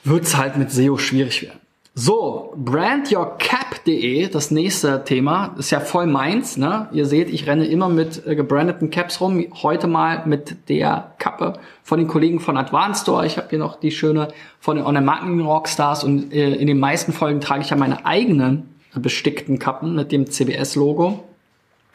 wird's 0.03 0.35
halt 0.35 0.57
mit 0.57 0.71
SEO 0.71 0.97
schwierig 0.97 1.43
werden. 1.43 1.59
So, 1.93 2.51
Brand 2.57 3.11
Your 3.11 3.37
Cap 3.37 3.66
cap.de, 3.87 4.27
das 4.27 4.51
nächste 4.51 5.03
Thema, 5.03 5.55
ist 5.57 5.71
ja 5.71 5.79
voll 5.79 6.07
meins. 6.07 6.57
Ne? 6.57 6.89
Ihr 6.91 7.05
seht, 7.05 7.29
ich 7.29 7.47
renne 7.47 7.65
immer 7.65 7.89
mit 7.89 8.25
äh, 8.27 8.35
gebrandeten 8.35 8.89
Caps 8.89 9.21
rum. 9.21 9.45
Heute 9.63 9.87
mal 9.87 10.23
mit 10.25 10.69
der 10.69 11.13
Kappe 11.17 11.53
von 11.83 11.99
den 11.99 12.07
Kollegen 12.07 12.39
von 12.39 12.57
Advanced 12.57 13.03
Store. 13.03 13.25
Ich 13.25 13.37
habe 13.37 13.47
hier 13.49 13.59
noch 13.59 13.79
die 13.79 13.91
schöne 13.91 14.27
von 14.59 14.75
den 14.75 14.85
Online-Marketing 14.85 15.41
Rockstars 15.41 16.03
und 16.03 16.33
äh, 16.33 16.53
in 16.55 16.67
den 16.67 16.79
meisten 16.79 17.13
Folgen 17.13 17.39
trage 17.39 17.61
ich 17.61 17.69
ja 17.69 17.77
meine 17.77 18.05
eigenen 18.05 18.75
bestickten 18.93 19.59
Kappen 19.59 19.95
mit 19.95 20.11
dem 20.11 20.29
CBS-Logo 20.29 21.23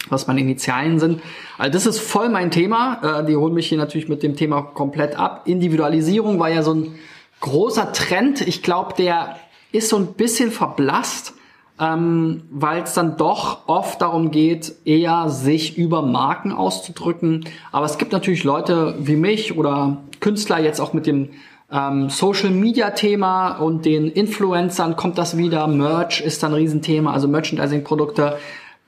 was 0.08 0.26
meine 0.26 0.40
Initialien 0.40 0.99
sind. 0.99 1.22
Also 1.58 1.72
das 1.72 1.87
ist 1.87 2.00
voll 2.00 2.28
mein 2.28 2.50
Thema. 2.50 3.20
Äh, 3.20 3.25
die 3.25 3.37
holen 3.37 3.54
mich 3.54 3.68
hier 3.68 3.78
natürlich 3.78 4.08
mit 4.08 4.25
dem 4.25 4.34
Thema 4.34 4.61
komplett 4.61 5.16
ab. 5.16 5.42
Individualisierung 5.44 6.40
war 6.40 6.50
ja 6.50 6.64
so 6.64 6.75
ein 6.75 6.96
großer 7.38 7.92
Trend. 7.92 8.40
Ich 8.40 8.64
glaube, 8.64 8.94
der 8.99 9.37
ist 9.70 9.88
so 9.88 9.96
ein 9.96 10.14
bisschen 10.14 10.50
verblasst, 10.50 11.34
ähm, 11.80 12.42
weil 12.50 12.82
es 12.82 12.94
dann 12.94 13.16
doch 13.16 13.68
oft 13.68 14.00
darum 14.02 14.30
geht, 14.30 14.74
eher 14.84 15.28
sich 15.28 15.78
über 15.78 16.02
Marken 16.02 16.52
auszudrücken. 16.52 17.44
Aber 17.72 17.86
es 17.86 17.98
gibt 17.98 18.12
natürlich 18.12 18.44
Leute 18.44 18.94
wie 18.98 19.16
mich 19.16 19.56
oder 19.56 19.98
Künstler 20.20 20.60
jetzt 20.60 20.80
auch 20.80 20.92
mit 20.92 21.06
dem 21.06 21.30
ähm, 21.72 22.10
Social 22.10 22.50
Media 22.50 22.90
Thema 22.90 23.56
und 23.56 23.84
den 23.84 24.08
Influencern 24.08 24.96
kommt 24.96 25.18
das 25.18 25.36
wieder. 25.36 25.66
Merch 25.66 26.20
ist 26.20 26.42
dann 26.42 26.52
ein 26.52 26.56
Riesenthema, 26.56 27.12
also 27.12 27.26
Merchandising 27.26 27.82
Produkte. 27.82 28.36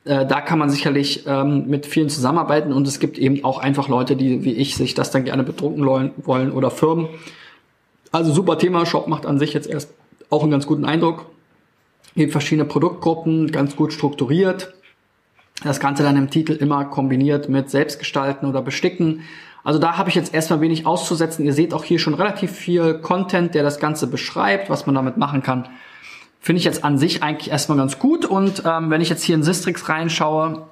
Äh, 0.04 0.26
da 0.26 0.42
kann 0.42 0.58
man 0.58 0.68
sicherlich 0.68 1.24
ähm, 1.26 1.66
mit 1.66 1.86
vielen 1.86 2.10
zusammenarbeiten 2.10 2.72
und 2.72 2.86
es 2.86 3.00
gibt 3.00 3.18
eben 3.18 3.42
auch 3.44 3.58
einfach 3.58 3.88
Leute, 3.88 4.16
die 4.16 4.44
wie 4.44 4.52
ich 4.52 4.76
sich 4.76 4.94
das 4.94 5.10
dann 5.10 5.24
gerne 5.24 5.42
bedrucken 5.42 5.86
wollen 5.86 6.52
oder 6.52 6.70
Firmen. 6.70 7.08
Also 8.12 8.32
super 8.32 8.58
Thema. 8.58 8.84
Shop 8.84 9.08
macht 9.08 9.24
an 9.26 9.38
sich 9.38 9.54
jetzt 9.54 9.68
erst 9.68 9.92
auch 10.30 10.42
einen 10.42 10.50
ganz 10.50 10.66
guten 10.66 10.84
Eindruck. 10.84 11.26
Gibt 12.14 12.32
verschiedene 12.32 12.64
Produktgruppen, 12.64 13.50
ganz 13.50 13.76
gut 13.76 13.92
strukturiert. 13.92 14.74
Das 15.62 15.80
Ganze 15.80 16.02
dann 16.02 16.16
im 16.16 16.30
Titel 16.30 16.52
immer 16.52 16.84
kombiniert 16.84 17.48
mit 17.48 17.70
Selbstgestalten 17.70 18.48
oder 18.48 18.62
Besticken. 18.62 19.22
Also 19.62 19.78
da 19.78 19.96
habe 19.96 20.10
ich 20.10 20.14
jetzt 20.14 20.34
erstmal 20.34 20.60
wenig 20.60 20.86
auszusetzen. 20.86 21.44
Ihr 21.44 21.54
seht 21.54 21.72
auch 21.72 21.84
hier 21.84 21.98
schon 21.98 22.14
relativ 22.14 22.52
viel 22.52 22.94
Content, 22.94 23.54
der 23.54 23.62
das 23.62 23.80
Ganze 23.80 24.06
beschreibt, 24.06 24.68
was 24.68 24.86
man 24.86 24.94
damit 24.94 25.16
machen 25.16 25.42
kann. 25.42 25.68
Finde 26.40 26.58
ich 26.58 26.64
jetzt 26.64 26.84
an 26.84 26.98
sich 26.98 27.22
eigentlich 27.22 27.50
erstmal 27.50 27.78
ganz 27.78 27.98
gut. 27.98 28.26
Und 28.26 28.62
ähm, 28.66 28.90
wenn 28.90 29.00
ich 29.00 29.08
jetzt 29.08 29.22
hier 29.22 29.34
in 29.34 29.42
Sistrix 29.42 29.88
reinschaue, 29.88 30.66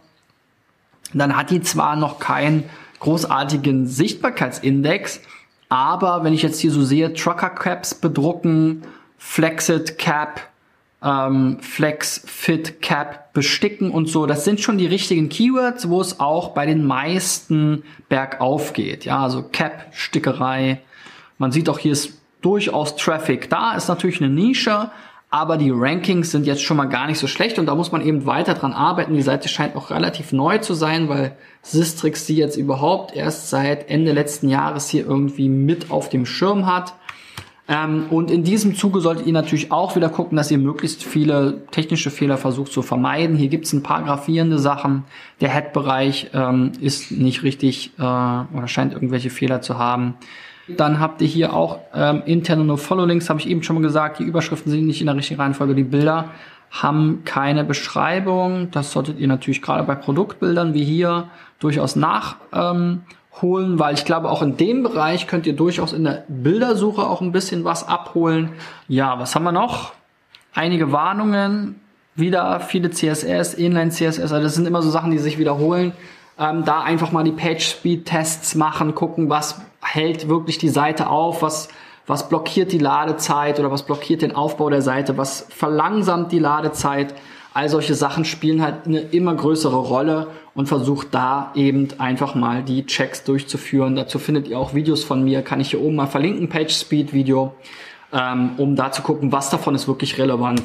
dann 1.15 1.37
hat 1.37 1.51
die 1.51 1.63
zwar 1.63 1.97
noch 1.97 2.19
keinen 2.19 2.65
großartigen 3.03 3.87
Sichtbarkeitsindex, 3.87 5.21
aber 5.69 6.23
wenn 6.23 6.35
ich 6.35 6.43
jetzt 6.43 6.61
hier 6.61 6.71
so 6.71 6.85
sehe, 6.85 7.15
Trucker 7.15 7.51
Caps 7.51 7.95
bedrucken, 7.95 8.83
Flexit 9.19 9.99
Cap, 9.99 10.52
ähm, 11.03 11.59
Flex 11.61 12.23
Fit 12.27 12.81
Cap 12.81 13.33
besticken 13.33 13.91
und 13.91 14.09
so, 14.09 14.27
das 14.27 14.45
sind 14.45 14.61
schon 14.61 14.79
die 14.79 14.87
richtigen 14.87 15.29
Keywords, 15.29 15.89
wo 15.89 16.01
es 16.01 16.21
auch 16.21 16.51
bei 16.51 16.67
den 16.67 16.85
meisten 16.85 17.83
bergauf 18.09 18.73
geht. 18.73 19.05
Ja, 19.05 19.21
also 19.23 19.43
Cap, 19.43 19.87
Stickerei. 19.93 20.81
Man 21.39 21.51
sieht 21.51 21.69
auch 21.69 21.79
hier 21.79 21.93
ist 21.93 22.19
durchaus 22.41 22.97
Traffic 22.97 23.49
da, 23.51 23.75
ist 23.75 23.89
natürlich 23.89 24.21
eine 24.21 24.33
Nische, 24.33 24.91
aber 25.31 25.57
die 25.57 25.71
Rankings 25.71 26.31
sind 26.31 26.47
jetzt 26.47 26.63
schon 26.63 26.77
mal 26.77 26.85
gar 26.87 27.07
nicht 27.07 27.19
so 27.19 27.27
schlecht 27.27 27.59
und 27.59 27.67
da 27.67 27.75
muss 27.75 27.91
man 27.91 28.03
eben 28.03 28.27
weiter 28.27 28.53
dran 28.53 28.75
arbeiten. 28.75 29.15
Die 29.15 29.23
Seite 29.23 29.49
scheint 29.49 29.77
auch 29.77 29.91
relativ 29.91 30.33
neu 30.33 30.59
zu 30.59 30.75
sein, 30.75 31.09
weil 31.09 31.37
Sistrix 31.63 32.27
sie 32.27 32.37
jetzt 32.37 32.57
überhaupt 32.57 33.17
erst 33.17 33.49
seit 33.49 33.89
Ende 33.89 34.13
letzten 34.13 34.51
Jahres 34.51 34.91
hier 34.91 35.07
irgendwie 35.07 35.49
mit 35.49 35.91
auf 35.91 36.11
dem 36.11 36.27
Schirm 36.27 36.67
hat. 36.67 36.93
Ähm, 37.69 38.07
und 38.11 38.31
in 38.31 38.43
diesem 38.43 38.75
Zuge 38.75 39.01
solltet 39.01 39.27
ihr 39.27 39.33
natürlich 39.33 39.71
auch 39.71 39.95
wieder 39.95 40.09
gucken, 40.09 40.37
dass 40.37 40.51
ihr 40.51 40.59
möglichst 40.59 41.05
viele 41.05 41.65
technische 41.71 42.11
Fehler 42.11 42.37
versucht 42.37 42.73
zu 42.73 42.83
vermeiden. 42.83 43.37
Hier 43.37 43.49
gibt 43.49 43.67
es 43.67 43.73
ein 43.73 43.83
paar 43.83 44.03
gravierende 44.03 44.59
Sachen. 44.59 45.05
Der 45.41 45.51
Head-Bereich 45.51 46.31
ähm, 46.35 46.73
ist 46.81 47.13
nicht 47.13 47.45
richtig 47.45 47.93
äh, 47.99 48.03
oder 48.03 48.67
scheint 48.67 48.93
irgendwelche 48.93 49.31
Fehler 49.31 49.63
zu 49.63 49.79
haben. 49.79 50.15
Dann 50.69 51.01
habt 51.01 51.21
ihr 51.23 51.29
hier 51.29 51.55
auch 51.55 51.79
ähm, 51.95 52.23
interne 52.27 52.65
No-Follow-Links, 52.65 53.29
habe 53.29 53.41
ich 53.41 53.49
eben 53.49 53.63
schon 53.63 53.77
mal 53.77 53.83
gesagt. 53.83 54.19
Die 54.19 54.25
Überschriften 54.25 54.71
sind 54.71 54.87
nicht 54.87 55.01
in 55.01 55.07
der 55.07 55.17
richtigen 55.17 55.41
Reihenfolge. 55.41 55.75
Die 55.75 55.85
Bilder 55.85 56.31
haben 56.71 57.23
keine 57.25 57.65
Beschreibung. 57.65 58.71
Das 58.71 58.93
solltet 58.93 59.19
ihr 59.19 59.29
natürlich 59.29 59.61
gerade 59.61 59.85
bei 59.85 59.95
Produktbildern 59.95 60.75
wie 60.75 60.85
hier 60.85 61.29
durchaus 61.59 61.97
nachholen, 61.97 62.43
ähm, 62.53 63.01
weil 63.79 63.95
ich 63.95 64.05
glaube, 64.05 64.31
auch 64.31 64.43
in 64.43 64.57
dem 64.57 64.83
Bereich 64.83 65.27
könnt 65.27 65.47
ihr 65.47 65.57
durchaus 65.57 65.93
in 65.93 66.05
der 66.05 66.25
Bildersuche 66.29 67.03
auch 67.03 67.21
ein 67.21 67.33
bisschen 67.33 67.65
was 67.65 67.87
abholen. 67.89 68.51
Ja, 68.89 69.19
was 69.19 69.35
haben 69.35 69.45
wir 69.45 69.53
noch? 69.53 69.93
Einige 70.55 70.93
Warnungen, 70.93 71.81
wieder 72.15 72.61
viele 72.61 72.91
CSS, 72.91 73.55
Inline 73.55 73.91
CSS, 73.91 74.21
also 74.21 74.41
das 74.41 74.55
sind 74.55 74.67
immer 74.67 74.83
so 74.83 74.91
Sachen, 74.91 75.11
die 75.11 75.19
sich 75.19 75.39
wiederholen. 75.39 75.93
Ähm, 76.39 76.65
da 76.65 76.83
einfach 76.83 77.13
mal 77.13 77.25
die 77.25 77.33
Page 77.33 77.65
Speed 77.65 78.07
Tests 78.07 78.55
machen, 78.55 78.95
gucken, 78.95 79.29
was 79.31 79.61
hält 79.83 80.29
wirklich 80.29 80.59
die 80.59 80.69
Seite 80.69 81.09
auf, 81.09 81.43
was, 81.43 81.69
was 82.07 82.29
blockiert 82.29 82.73
die 82.73 82.79
Ladezeit 82.79 83.59
oder 83.59 83.71
was 83.71 83.83
blockiert 83.85 84.23
den 84.23 84.35
Aufbau 84.35 84.71
der 84.71 84.83
Seite, 84.83 85.17
was 85.17 85.47
verlangsamt 85.51 86.33
die 86.33 86.39
Ladezeit. 86.39 87.15
All 87.55 87.69
solche 87.69 87.95
Sachen 87.95 88.25
spielen 88.25 88.63
halt 88.63 88.87
eine 88.87 89.01
immer 89.01 89.35
größere 89.35 89.77
Rolle 89.77 90.29
und 90.55 90.67
versucht 90.67 91.09
da 91.13 91.53
eben 91.55 91.89
einfach 91.99 92.35
mal 92.35 92.63
die 92.63 92.87
Checks 92.87 93.25
durchzuführen. 93.25 93.95
Dazu 93.95 94.19
findet 94.19 94.49
ihr 94.49 94.59
auch 94.59 94.75
Videos 94.75 95.05
von 95.05 95.23
mir, 95.23 95.43
kann 95.43 95.61
ich 95.61 95.71
hier 95.71 95.81
oben 95.81 95.97
mal 95.97 96.07
verlinken, 96.07 96.49
Page 96.49 96.73
Speed 96.73 97.13
Video, 97.13 97.55
ähm, 98.13 98.53
um 98.57 98.75
da 98.75 98.91
zu 98.91 99.03
gucken, 99.03 99.33
was 99.33 99.51
davon 99.51 99.75
ist 99.75 99.87
wirklich 99.87 100.19
relevant. 100.19 100.63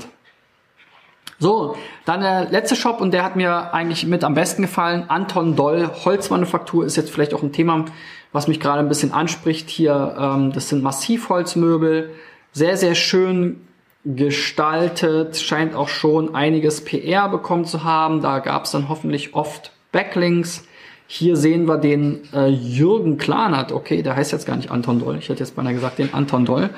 So, 1.39 1.75
dann 2.05 2.21
der 2.21 2.49
letzte 2.49 2.75
Shop 2.75 2.99
und 2.99 3.11
der 3.11 3.23
hat 3.23 3.35
mir 3.35 3.73
eigentlich 3.73 4.07
mit 4.07 4.23
am 4.23 4.33
besten 4.33 4.63
gefallen. 4.63 5.05
Anton 5.07 5.55
Doll 5.55 5.91
Holzmanufaktur 6.03 6.83
ist 6.85 6.95
jetzt 6.95 7.11
vielleicht 7.11 7.33
auch 7.33 7.43
ein 7.43 7.51
Thema, 7.51 7.85
was 8.31 8.47
mich 8.47 8.59
gerade 8.59 8.79
ein 8.79 8.89
bisschen 8.89 9.11
anspricht 9.11 9.69
hier. 9.69 10.15
Ähm, 10.17 10.51
das 10.51 10.69
sind 10.69 10.81
Massivholzmöbel, 10.81 12.11
sehr, 12.53 12.75
sehr 12.75 12.95
schön 12.95 13.66
gestaltet, 14.15 15.37
scheint 15.37 15.75
auch 15.75 15.89
schon 15.89 16.33
einiges 16.33 16.83
PR 16.83 17.27
bekommen 17.27 17.65
zu 17.65 17.83
haben. 17.83 18.21
Da 18.21 18.39
gab 18.39 18.65
es 18.65 18.71
dann 18.71 18.89
hoffentlich 18.89 19.33
oft 19.33 19.71
Backlinks. 19.91 20.65
Hier 21.07 21.35
sehen 21.35 21.65
wir 21.65 21.77
den 21.77 22.21
äh, 22.33 22.47
Jürgen 22.47 23.17
Klanert. 23.17 23.71
Okay, 23.71 24.01
der 24.03 24.15
heißt 24.15 24.31
jetzt 24.31 24.45
gar 24.45 24.55
nicht 24.55 24.71
Anton 24.71 24.99
Doll. 24.99 25.17
Ich 25.17 25.29
hätte 25.29 25.39
jetzt 25.39 25.55
beinahe 25.55 25.73
gesagt 25.73 25.99
den 25.99 26.13
Anton 26.13 26.45
Doll. 26.45 26.69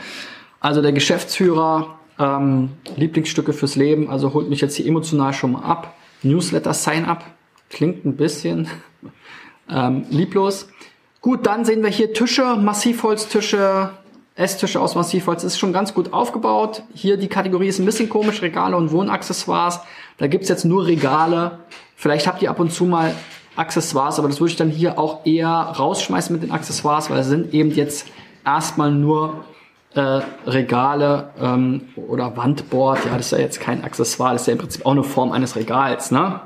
Also 0.60 0.82
der 0.82 0.92
Geschäftsführer 0.92 2.00
ähm, 2.20 2.72
Lieblingsstücke 2.96 3.54
fürs 3.54 3.76
Leben, 3.76 4.10
also 4.10 4.34
holt 4.34 4.50
mich 4.50 4.62
jetzt 4.62 4.76
hier 4.76 4.88
emotional 4.88 5.34
schon 5.34 5.54
mal 5.54 5.64
ab. 5.64 5.96
Newsletter 6.22 6.74
Sign-up 6.74 7.24
klingt 7.70 8.06
ein 8.06 8.18
bisschen 8.18 8.68
ähm, 9.70 10.06
lieblos. 10.10 10.68
Gut, 11.22 11.46
dann 11.46 11.66
sehen 11.66 11.84
wir 11.84 11.90
hier 11.90 12.14
Tische, 12.14 12.56
Massivholztische, 12.56 13.92
Esstische 14.40 14.80
aus 14.80 14.96
Massivholz 14.96 15.44
ist 15.44 15.60
schon 15.60 15.74
ganz 15.74 15.94
gut 15.94 16.14
aufgebaut. 16.14 16.84
Hier 16.94 17.18
die 17.18 17.28
Kategorie 17.28 17.68
ist 17.68 17.80
ein 17.80 17.86
bisschen 17.86 18.08
komisch, 18.08 18.42
Regale 18.42 18.78
und 18.78 18.92
Wohnaccessoires. 18.92 19.82
Da 20.18 20.28
gibt's 20.28 20.48
jetzt 20.48 20.64
nur 20.64 20.88
Regale. 20.88 21.60
Vielleicht 21.98 22.26
habt 22.26 22.42
ihr 22.42 22.50
ab 22.50 22.60
und 22.60 22.72
zu 22.72 22.86
mal 22.86 23.14
Accessoires, 23.58 24.18
aber 24.18 24.30
das 24.30 24.40
würde 24.40 24.52
ich 24.52 24.58
dann 24.58 24.70
hier 24.70 24.98
auch 24.98 25.26
eher 25.26 25.50
rausschmeißen 25.50 26.34
mit 26.34 26.44
den 26.44 26.52
Accessoires, 26.52 27.10
weil 27.10 27.20
es 27.20 27.28
sind 27.28 27.54
eben 27.54 27.72
jetzt 27.72 28.08
erstmal 28.46 28.92
nur 28.92 29.44
äh, 29.96 30.22
Regale 30.46 31.32
ähm, 31.42 31.90
oder 31.98 32.38
Wandboard, 32.38 33.06
ja, 33.06 33.18
das 33.18 33.26
ist 33.26 33.32
ja 33.34 33.40
jetzt 33.40 33.60
kein 33.60 33.84
Accessoire, 33.84 34.32
das 34.32 34.44
ist 34.44 34.48
ja 34.48 34.54
im 34.54 34.60
Prinzip 34.60 34.86
auch 34.86 34.92
eine 34.92 35.04
Form 35.04 35.34
eines 35.34 35.58
Regals, 35.58 36.12
ne? 36.12 36.40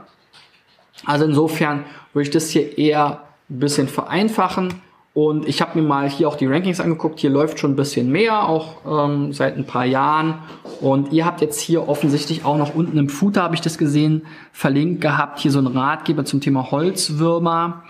Also 1.06 1.26
insofern 1.26 1.86
würde 2.14 2.28
ich 2.28 2.34
das 2.34 2.50
hier 2.50 2.78
eher 2.80 3.22
ein 3.50 3.60
bisschen 3.60 3.88
vereinfachen 3.88 4.82
und 5.14 5.48
ich 5.48 5.62
habe 5.62 5.80
mir 5.80 5.88
mal 5.88 6.10
hier 6.10 6.28
auch 6.28 6.36
die 6.36 6.48
Rankings 6.48 6.80
angeguckt. 6.80 7.20
Hier 7.20 7.30
läuft 7.30 7.60
schon 7.60 7.74
ein 7.74 7.76
bisschen 7.76 8.12
mehr, 8.12 8.50
auch 8.50 8.78
ähm, 8.86 9.32
seit 9.32 9.56
ein 9.58 9.66
paar 9.66 9.86
Jahren. 9.86 10.40
Und 10.82 11.14
ihr 11.14 11.26
habt 11.26 11.42
jetzt 11.42 11.62
hier 11.62 11.88
offensichtlich 11.88 12.46
auch 12.46 12.58
noch 12.58 12.74
unten 12.74 12.98
im 12.98 13.10
Footer, 13.10 13.44
habe 13.44 13.54
ich 13.54 13.62
das 13.62 13.78
gesehen, 13.78 14.24
verlinkt 14.52 15.02
gehabt. 15.02 15.40
Hier 15.40 15.52
so 15.52 15.60
ein 15.60 15.68
Ratgeber 15.68 16.26
zum 16.26 16.42
Thema 16.42 16.72
Holzwürmer. 16.72 17.84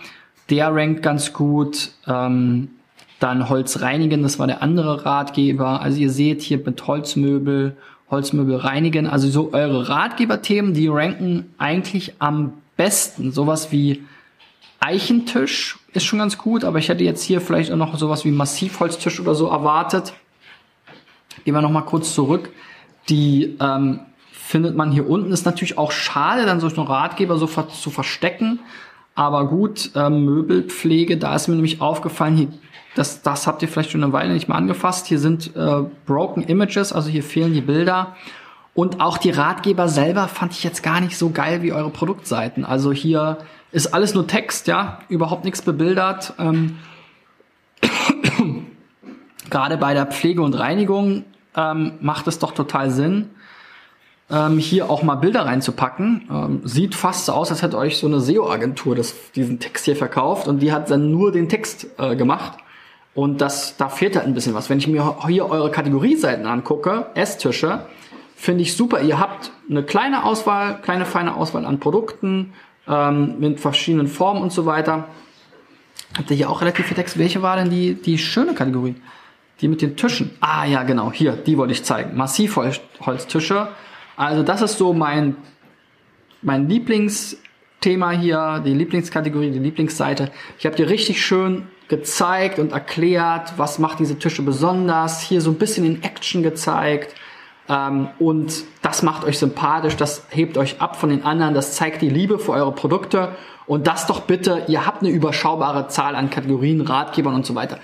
Der 0.49 0.75
rankt 0.75 1.01
ganz 1.01 1.31
gut. 1.31 1.91
Ähm, 2.07 2.69
dann 3.21 3.47
Holz 3.47 3.79
reinigen, 3.79 4.21
das 4.21 4.37
war 4.37 4.47
der 4.47 4.61
andere 4.61 5.05
Ratgeber. 5.05 5.81
Also 5.81 5.99
ihr 5.99 6.09
seht 6.09 6.41
hier 6.41 6.57
mit 6.57 6.85
Holzmöbel, 6.85 7.77
Holzmöbel 8.11 8.57
reinigen. 8.57 9.07
Also 9.07 9.29
so 9.29 9.53
eure 9.53 9.87
Ratgeberthemen, 9.87 10.73
die 10.73 10.89
ranken 10.89 11.53
eigentlich 11.57 12.15
am 12.19 12.51
besten. 12.75 13.31
Sowas 13.31 13.71
wie 13.71 14.03
Eichentisch 14.81 15.79
ist 15.93 16.03
schon 16.03 16.19
ganz 16.19 16.37
gut, 16.37 16.63
aber 16.63 16.79
ich 16.79 16.89
hätte 16.89 17.03
jetzt 17.03 17.23
hier 17.23 17.41
vielleicht 17.41 17.71
auch 17.71 17.77
noch 17.77 17.97
sowas 17.97 18.25
wie 18.25 18.31
Massivholztisch 18.31 19.19
oder 19.19 19.35
so 19.35 19.47
erwartet. 19.47 20.13
Gehen 21.45 21.53
wir 21.53 21.61
noch 21.61 21.71
mal 21.71 21.81
kurz 21.81 22.13
zurück. 22.13 22.49
Die 23.09 23.57
ähm, 23.59 23.99
findet 24.31 24.75
man 24.75 24.91
hier 24.91 25.09
unten. 25.09 25.31
Ist 25.31 25.45
natürlich 25.45 25.77
auch 25.77 25.91
schade, 25.91 26.45
dann 26.45 26.59
solche 26.59 26.87
Ratgeber 26.87 27.37
so 27.37 27.47
ver 27.47 27.69
zu 27.69 27.89
verstecken. 27.89 28.59
Aber 29.15 29.47
gut, 29.47 29.91
ähm, 29.95 30.25
Möbelpflege, 30.25 31.17
da 31.17 31.35
ist 31.35 31.47
mir 31.47 31.55
nämlich 31.55 31.81
aufgefallen, 31.81 32.35
hier 32.35 32.47
das, 32.95 33.21
das 33.21 33.47
habt 33.47 33.61
ihr 33.61 33.67
vielleicht 33.67 33.91
schon 33.91 34.03
eine 34.03 34.13
Weile 34.13 34.33
nicht 34.33 34.47
mehr 34.47 34.57
angefasst. 34.57 35.07
Hier 35.07 35.19
sind 35.19 35.55
äh, 35.55 35.83
Broken 36.05 36.43
Images, 36.43 36.93
also 36.93 37.09
hier 37.09 37.23
fehlen 37.23 37.53
die 37.53 37.61
Bilder. 37.61 38.15
Und 38.75 39.01
auch 39.01 39.17
die 39.17 39.31
Ratgeber 39.31 39.87
selber 39.87 40.27
fand 40.27 40.53
ich 40.53 40.63
jetzt 40.63 40.83
gar 40.83 40.99
nicht 40.99 41.17
so 41.17 41.29
geil 41.29 41.61
wie 41.61 41.73
eure 41.73 41.89
Produktseiten. 41.89 42.65
Also 42.65 42.91
hier 42.91 43.37
ist 43.73 43.87
alles 43.87 44.13
nur 44.13 44.27
Text, 44.27 44.67
ja, 44.67 44.99
überhaupt 45.09 45.43
nichts 45.43 45.63
bebildert. 45.63 46.33
Ähm, 46.37 46.77
Gerade 49.49 49.77
bei 49.77 49.93
der 49.93 50.05
Pflege 50.05 50.41
und 50.43 50.53
Reinigung 50.53 51.25
ähm, 51.57 51.93
macht 51.99 52.27
es 52.27 52.39
doch 52.39 52.51
total 52.51 52.91
Sinn, 52.91 53.31
ähm, 54.29 54.59
hier 54.59 54.89
auch 54.89 55.01
mal 55.01 55.15
Bilder 55.15 55.45
reinzupacken. 55.45 56.29
Ähm, 56.31 56.61
sieht 56.63 56.93
fast 56.93 57.25
so 57.25 57.33
aus, 57.33 57.49
als 57.49 57.63
hätte 57.63 57.77
euch 57.77 57.97
so 57.97 58.05
eine 58.05 58.19
SEO-Agentur 58.19 58.95
diesen 59.35 59.59
Text 59.59 59.85
hier 59.85 59.95
verkauft 59.95 60.47
und 60.47 60.59
die 60.59 60.71
hat 60.71 60.91
dann 60.91 61.11
nur 61.11 61.31
den 61.31 61.49
Text 61.49 61.87
äh, 61.97 62.15
gemacht. 62.15 62.59
Und 63.15 63.41
das, 63.41 63.75
da 63.77 63.89
fehlt 63.89 64.15
halt 64.15 64.27
ein 64.27 64.35
bisschen 64.35 64.53
was. 64.53 64.69
Wenn 64.69 64.77
ich 64.77 64.87
mir 64.87 65.17
hier 65.27 65.49
eure 65.49 65.71
Kategorieseiten 65.71 66.45
angucke, 66.45 67.07
Esstische, 67.15 67.85
finde 68.35 68.61
ich 68.61 68.75
super. 68.75 69.01
Ihr 69.01 69.19
habt 69.19 69.51
eine 69.67 69.83
kleine 69.83 70.25
Auswahl, 70.25 70.79
kleine 70.81 71.05
feine 71.05 71.35
Auswahl 71.35 71.65
an 71.65 71.79
Produkten 71.79 72.53
ähm, 72.87 73.39
mit 73.39 73.59
verschiedenen 73.59 74.07
Formen 74.07 74.41
und 74.41 74.51
so 74.51 74.65
weiter. 74.65 75.07
Habt 76.17 76.29
ihr 76.29 76.37
hier 76.37 76.49
auch 76.49 76.61
relativ 76.61 76.85
viel 76.85 76.95
Text? 76.95 77.17
Welche 77.17 77.41
war 77.41 77.55
denn 77.55 77.69
die, 77.69 77.95
die 77.95 78.17
schöne 78.17 78.53
Kategorie? 78.53 78.95
Die 79.61 79.67
mit 79.67 79.81
den 79.81 79.95
Tischen. 79.95 80.31
Ah 80.39 80.65
ja, 80.65 80.83
genau, 80.83 81.11
hier, 81.11 81.33
die 81.33 81.57
wollte 81.57 81.73
ich 81.73 81.83
zeigen. 81.83 82.15
Massivholztische. 82.17 83.69
Also 84.15 84.43
das 84.43 84.61
ist 84.61 84.77
so 84.77 84.93
mein, 84.93 85.35
mein 86.41 86.69
Lieblingsthema 86.69 88.11
hier, 88.11 88.61
die 88.65 88.73
Lieblingskategorie, 88.73 89.51
die 89.51 89.59
Lieblingsseite. 89.59 90.31
Ich 90.59 90.65
habe 90.65 90.75
dir 90.75 90.89
richtig 90.89 91.23
schön 91.23 91.67
gezeigt 91.87 92.59
und 92.59 92.73
erklärt, 92.73 93.53
was 93.57 93.79
macht 93.79 93.99
diese 93.99 94.17
Tische 94.19 94.41
besonders. 94.41 95.21
Hier 95.21 95.41
so 95.41 95.51
ein 95.51 95.57
bisschen 95.57 95.85
in 95.85 96.03
Action 96.03 96.43
gezeigt. 96.43 97.15
Ähm, 97.69 98.09
und 98.19 98.63
das 98.81 99.03
macht 99.03 99.23
euch 99.23 99.39
sympathisch, 99.39 99.95
das 99.95 100.25
hebt 100.29 100.57
euch 100.57 100.81
ab 100.81 100.95
von 100.95 101.09
den 101.09 101.23
anderen, 101.23 101.53
das 101.53 101.73
zeigt 101.73 102.01
die 102.01 102.09
Liebe 102.09 102.39
für 102.39 102.51
eure 102.51 102.73
Produkte. 102.73 103.29
Und 103.65 103.87
das 103.87 104.07
doch 104.07 104.21
bitte, 104.21 104.63
ihr 104.67 104.85
habt 104.85 105.01
eine 105.01 105.11
überschaubare 105.11 105.87
Zahl 105.87 106.15
an 106.15 106.29
Kategorien, 106.29 106.81
Ratgebern 106.81 107.33
und 107.33 107.45
so 107.45 107.55
weiter. 107.55 107.79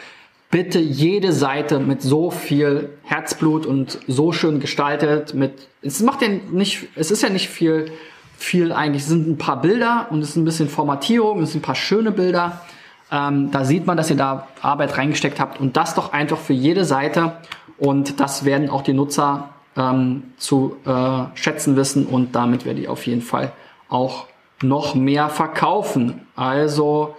Bitte 0.52 0.80
jede 0.80 1.32
Seite 1.32 1.80
mit 1.80 2.02
so 2.02 2.32
viel 2.32 2.90
Herzblut 3.04 3.66
und 3.66 4.00
so 4.08 4.32
schön 4.32 4.60
gestaltet 4.60 5.34
mit, 5.34 5.68
es 5.82 6.02
macht 6.02 6.22
ja 6.22 6.28
nicht, 6.28 6.88
es 6.96 7.12
ist 7.12 7.22
ja 7.22 7.30
nicht 7.30 7.50
viel, 7.50 7.92
viel 8.36 8.74
eigentlich, 8.74 9.04
es 9.04 9.10
sind 9.10 9.28
ein 9.28 9.38
paar 9.38 9.62
Bilder 9.62 10.08
und 10.10 10.22
es 10.22 10.30
ist 10.30 10.36
ein 10.38 10.46
bisschen 10.46 10.68
Formatierung, 10.68 11.44
es 11.44 11.52
sind 11.52 11.60
ein 11.60 11.64
paar 11.64 11.76
schöne 11.76 12.12
Bilder. 12.12 12.62
Ähm, 13.12 13.52
da 13.52 13.64
sieht 13.64 13.86
man, 13.86 13.96
dass 13.96 14.10
ihr 14.10 14.18
da 14.18 14.48
Arbeit 14.62 14.98
reingesteckt 14.98 15.40
habt 15.40 15.60
und 15.60 15.78
das 15.78 15.94
doch 15.94 16.14
einfach 16.14 16.38
für 16.38 16.54
jede 16.54 16.84
Seite 16.84 17.38
und 17.78 18.20
das 18.20 18.44
werden 18.44 18.70
auch 18.70 18.82
die 18.82 18.94
Nutzer 18.94 19.50
ähm, 19.80 20.34
zu 20.38 20.76
äh, 20.86 21.36
schätzen 21.36 21.76
wissen 21.76 22.06
und 22.06 22.36
damit 22.36 22.66
werde 22.66 22.82
ich 22.82 22.90
auf 22.90 23.08
jeden 23.08 23.22
Fall 23.22 23.54
auch 23.88 24.28
noch 24.62 24.94
mehr 24.94 25.30
verkaufen. 25.30 26.28
Also 26.36 27.16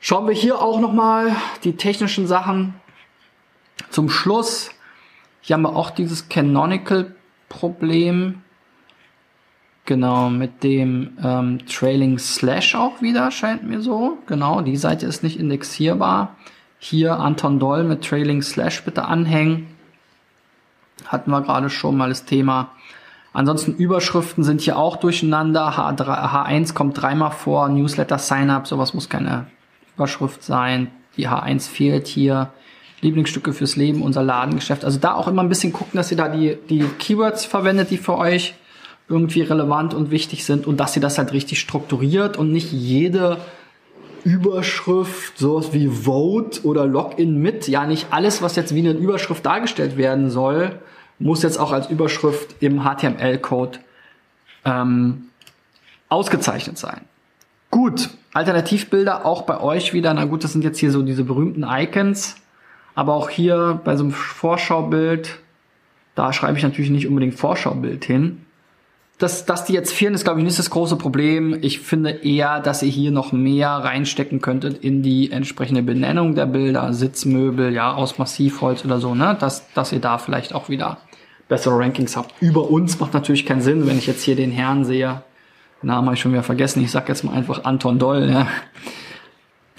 schauen 0.00 0.26
wir 0.26 0.34
hier 0.34 0.60
auch 0.60 0.80
nochmal 0.80 1.36
die 1.62 1.76
technischen 1.76 2.26
Sachen 2.26 2.74
zum 3.90 4.08
Schluss. 4.08 4.70
Hier 5.42 5.54
haben 5.54 5.62
wir 5.62 5.76
auch 5.76 5.90
dieses 5.90 6.28
Canonical 6.28 7.14
Problem. 7.48 8.42
Genau, 9.84 10.30
mit 10.30 10.62
dem 10.62 11.18
ähm, 11.22 11.66
Trailing 11.66 12.18
Slash 12.18 12.76
auch 12.76 13.02
wieder, 13.02 13.30
scheint 13.30 13.64
mir 13.64 13.80
so. 13.82 14.16
Genau, 14.26 14.60
die 14.60 14.76
Seite 14.76 15.06
ist 15.06 15.24
nicht 15.24 15.38
indexierbar. 15.38 16.36
Hier 16.78 17.18
Anton 17.18 17.58
Doll 17.58 17.84
mit 17.84 18.04
Trailing 18.04 18.42
Slash 18.42 18.84
bitte 18.84 19.04
anhängen. 19.04 19.66
Hatten 21.06 21.30
wir 21.30 21.40
gerade 21.42 21.70
schon 21.70 21.96
mal 21.96 22.08
das 22.08 22.24
Thema. 22.24 22.70
Ansonsten 23.32 23.74
Überschriften 23.74 24.44
sind 24.44 24.60
hier 24.60 24.78
auch 24.78 24.96
durcheinander. 24.96 25.72
H3, 25.72 26.02
H1 26.02 26.74
kommt 26.74 27.00
dreimal 27.00 27.30
vor. 27.30 27.68
Newsletter 27.68 28.18
Sign-up, 28.18 28.66
sowas 28.66 28.94
muss 28.94 29.08
keine 29.08 29.46
Überschrift 29.96 30.42
sein. 30.42 30.88
Die 31.16 31.28
H1 31.28 31.68
fehlt 31.68 32.06
hier. 32.06 32.50
Lieblingsstücke 33.00 33.52
fürs 33.52 33.74
Leben, 33.76 34.00
unser 34.00 34.22
Ladengeschäft. 34.22 34.84
Also 34.84 34.98
da 34.98 35.14
auch 35.14 35.26
immer 35.26 35.42
ein 35.42 35.48
bisschen 35.48 35.72
gucken, 35.72 35.96
dass 35.96 36.10
ihr 36.10 36.16
da 36.16 36.28
die, 36.28 36.56
die 36.70 36.84
Keywords 36.98 37.44
verwendet, 37.44 37.90
die 37.90 37.98
für 37.98 38.16
euch 38.16 38.54
irgendwie 39.08 39.42
relevant 39.42 39.92
und 39.92 40.10
wichtig 40.10 40.44
sind 40.44 40.66
und 40.66 40.78
dass 40.78 40.94
ihr 40.94 41.02
das 41.02 41.18
halt 41.18 41.32
richtig 41.32 41.58
strukturiert 41.58 42.36
und 42.36 42.52
nicht 42.52 42.70
jede 42.72 43.38
Überschrift, 44.24 45.38
sowas 45.38 45.72
wie 45.72 45.88
Vote 45.88 46.64
oder 46.64 46.86
Login 46.86 47.40
mit, 47.40 47.68
ja 47.68 47.86
nicht 47.86 48.08
alles, 48.10 48.42
was 48.42 48.56
jetzt 48.56 48.74
wie 48.74 48.80
eine 48.80 48.92
Überschrift 48.92 49.44
dargestellt 49.44 49.96
werden 49.96 50.30
soll, 50.30 50.80
muss 51.18 51.42
jetzt 51.42 51.58
auch 51.58 51.72
als 51.72 51.88
Überschrift 51.88 52.56
im 52.60 52.82
HTML-Code 52.84 53.78
ähm, 54.64 55.24
ausgezeichnet 56.08 56.78
sein. 56.78 57.02
Gut, 57.70 58.10
Alternativbilder 58.34 59.24
auch 59.24 59.42
bei 59.42 59.60
euch 59.60 59.92
wieder. 59.92 60.12
Na 60.14 60.24
gut, 60.24 60.44
das 60.44 60.52
sind 60.52 60.64
jetzt 60.64 60.78
hier 60.78 60.90
so 60.90 61.02
diese 61.02 61.24
berühmten 61.24 61.64
Icons. 61.66 62.36
Aber 62.94 63.14
auch 63.14 63.30
hier 63.30 63.80
bei 63.84 63.96
so 63.96 64.04
einem 64.04 64.12
Vorschaubild, 64.12 65.38
da 66.14 66.32
schreibe 66.32 66.58
ich 66.58 66.64
natürlich 66.64 66.90
nicht 66.90 67.08
unbedingt 67.08 67.34
Vorschaubild 67.34 68.04
hin. 68.04 68.44
Dass, 69.18 69.44
dass 69.44 69.64
die 69.64 69.72
jetzt 69.72 69.92
fehlen, 69.92 70.14
ist, 70.14 70.24
glaube 70.24 70.40
ich, 70.40 70.44
nicht 70.44 70.58
das 70.58 70.70
große 70.70 70.96
Problem. 70.96 71.56
Ich 71.62 71.78
finde 71.78 72.10
eher, 72.10 72.60
dass 72.60 72.82
ihr 72.82 72.90
hier 72.90 73.12
noch 73.12 73.30
mehr 73.30 73.68
reinstecken 73.68 74.40
könntet 74.40 74.82
in 74.82 75.02
die 75.02 75.30
entsprechende 75.30 75.82
Benennung 75.82 76.34
der 76.34 76.46
Bilder, 76.46 76.92
Sitzmöbel, 76.92 77.72
ja, 77.72 77.94
aus 77.94 78.18
Massivholz 78.18 78.84
oder 78.84 78.98
so, 78.98 79.14
ne? 79.14 79.36
Dass, 79.38 79.72
dass 79.74 79.92
ihr 79.92 80.00
da 80.00 80.18
vielleicht 80.18 80.54
auch 80.54 80.68
wieder 80.68 80.98
bessere 81.48 81.78
Rankings 81.78 82.16
habt. 82.16 82.34
Über 82.40 82.68
uns 82.68 82.98
macht 82.98 83.14
natürlich 83.14 83.46
keinen 83.46 83.60
Sinn, 83.60 83.86
wenn 83.86 83.98
ich 83.98 84.06
jetzt 84.06 84.22
hier 84.22 84.34
den 84.34 84.50
Herrn 84.50 84.84
sehe. 84.84 85.22
Namen 85.82 86.06
habe 86.06 86.14
ich 86.14 86.20
schon 86.20 86.32
wieder 86.32 86.42
vergessen. 86.42 86.82
Ich 86.82 86.90
sag 86.90 87.08
jetzt 87.08 87.24
mal 87.24 87.34
einfach 87.34 87.64
Anton 87.64 87.98
Doll. 87.98 88.30
Ja. 88.30 88.46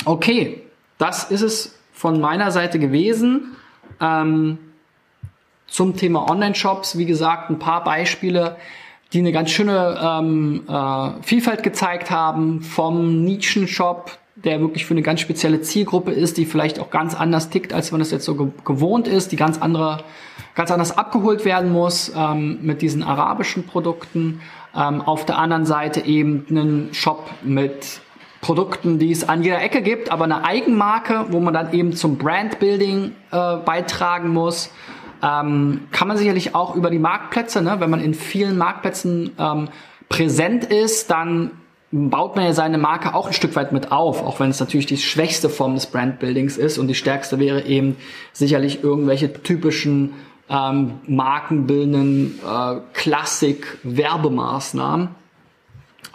Okay, 0.05 0.61
das 0.97 1.31
ist 1.31 1.41
es 1.41 1.79
von 1.91 2.19
meiner 2.19 2.51
Seite 2.51 2.79
gewesen. 2.79 3.55
Ähm, 3.99 4.57
zum 5.67 5.95
Thema 5.95 6.29
Online-Shops, 6.29 6.97
wie 6.97 7.05
gesagt, 7.05 7.49
ein 7.49 7.59
paar 7.59 7.83
Beispiele, 7.83 8.57
die 9.13 9.19
eine 9.19 9.31
ganz 9.31 9.51
schöne 9.51 9.99
ähm, 10.01 10.63
äh, 10.67 11.09
Vielfalt 11.21 11.63
gezeigt 11.63 12.09
haben, 12.09 12.61
vom 12.61 13.23
Nischen-Shop, 13.23 14.17
der 14.35 14.59
wirklich 14.59 14.85
für 14.85 14.95
eine 14.95 15.03
ganz 15.03 15.21
spezielle 15.21 15.61
Zielgruppe 15.61 16.11
ist, 16.11 16.37
die 16.37 16.45
vielleicht 16.45 16.79
auch 16.79 16.89
ganz 16.89 17.13
anders 17.13 17.49
tickt, 17.49 17.73
als 17.73 17.91
man 17.91 17.99
das 17.99 18.11
jetzt 18.11 18.25
so 18.25 18.35
ge 18.35 18.47
gewohnt 18.65 19.07
ist, 19.07 19.31
die 19.31 19.35
ganz 19.35 19.61
andere 19.61 20.03
ganz 20.55 20.71
anders 20.71 20.97
abgeholt 20.97 21.45
werden 21.45 21.71
muss 21.71 22.11
ähm, 22.15 22.59
mit 22.61 22.81
diesen 22.81 23.03
arabischen 23.03 23.65
Produkten. 23.65 24.41
Ähm, 24.75 25.01
auf 25.01 25.25
der 25.25 25.37
anderen 25.37 25.65
Seite 25.65 26.01
eben 26.01 26.45
einen 26.49 26.93
Shop 26.93 27.29
mit 27.43 28.01
Produkten, 28.41 28.99
die 28.99 29.11
es 29.11 29.27
an 29.27 29.43
jeder 29.43 29.61
Ecke 29.61 29.81
gibt, 29.81 30.11
aber 30.11 30.25
eine 30.25 30.43
Eigenmarke, 30.43 31.27
wo 31.29 31.39
man 31.39 31.53
dann 31.53 31.71
eben 31.73 31.93
zum 31.93 32.17
Brandbuilding 32.17 33.13
äh, 33.31 33.57
beitragen 33.57 34.29
muss. 34.29 34.69
Ähm, 35.23 35.87
kann 35.91 36.07
man 36.09 36.17
sicherlich 36.17 36.53
auch 36.53 36.75
über 36.75 36.89
die 36.89 36.99
Marktplätze, 36.99 37.61
ne? 37.61 37.77
wenn 37.79 37.89
man 37.89 38.01
in 38.01 38.13
vielen 38.13 38.57
Marktplätzen 38.57 39.31
ähm, 39.39 39.69
präsent 40.09 40.65
ist, 40.65 41.09
dann 41.09 41.51
baut 41.91 42.35
man 42.35 42.43
ja 42.45 42.53
seine 42.53 42.77
Marke 42.77 43.15
auch 43.15 43.27
ein 43.27 43.33
Stück 43.33 43.55
weit 43.55 43.71
mit 43.71 43.89
auf, 43.91 44.21
auch 44.21 44.41
wenn 44.41 44.49
es 44.49 44.59
natürlich 44.59 44.87
die 44.87 44.97
schwächste 44.97 45.49
Form 45.49 45.75
des 45.75 45.85
Brandbuildings 45.85 46.57
ist 46.57 46.77
und 46.77 46.87
die 46.87 46.95
stärkste 46.95 47.39
wäre 47.39 47.65
eben 47.65 47.95
sicherlich 48.33 48.83
irgendwelche 48.83 49.31
typischen 49.31 50.15
ähm, 50.49 50.95
markenbildenden 51.07 52.41
äh, 52.45 52.81
Klassik-Werbemaßnahmen. 52.93 55.07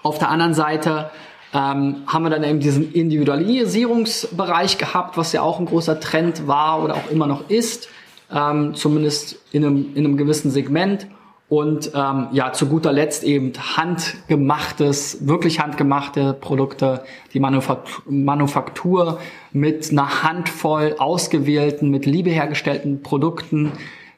Auf 0.02 0.18
der 0.18 0.28
anderen 0.28 0.52
Seite 0.52 1.10
ähm, 1.54 2.02
haben 2.06 2.24
wir 2.24 2.30
dann 2.30 2.44
eben 2.44 2.60
diesen 2.60 2.92
Individualisierungsbereich 2.92 4.76
gehabt, 4.76 5.16
was 5.16 5.32
ja 5.32 5.40
auch 5.40 5.60
ein 5.60 5.66
großer 5.66 5.98
Trend 5.98 6.46
war 6.46 6.82
oder 6.82 6.96
auch 6.96 7.10
immer 7.10 7.26
noch 7.26 7.48
ist, 7.48 7.88
ähm, 8.32 8.74
zumindest 8.74 9.38
in 9.52 9.64
einem, 9.64 9.94
in 9.94 10.04
einem 10.04 10.16
gewissen 10.16 10.50
Segment. 10.50 11.06
Und 11.48 11.92
ähm, 11.94 12.26
ja, 12.32 12.52
zu 12.52 12.66
guter 12.66 12.92
Letzt 12.92 13.24
eben 13.24 13.52
handgemachtes, 13.56 15.26
wirklich 15.26 15.60
handgemachte 15.60 16.34
Produkte, 16.34 17.04
die 17.32 17.40
Manufaktur, 17.40 18.04
Manufaktur 18.06 19.18
mit 19.52 19.90
einer 19.90 20.22
Handvoll 20.22 20.96
ausgewählten, 20.98 21.88
mit 21.90 22.04
Liebe 22.04 22.28
hergestellten 22.28 23.02
Produkten, 23.02 23.72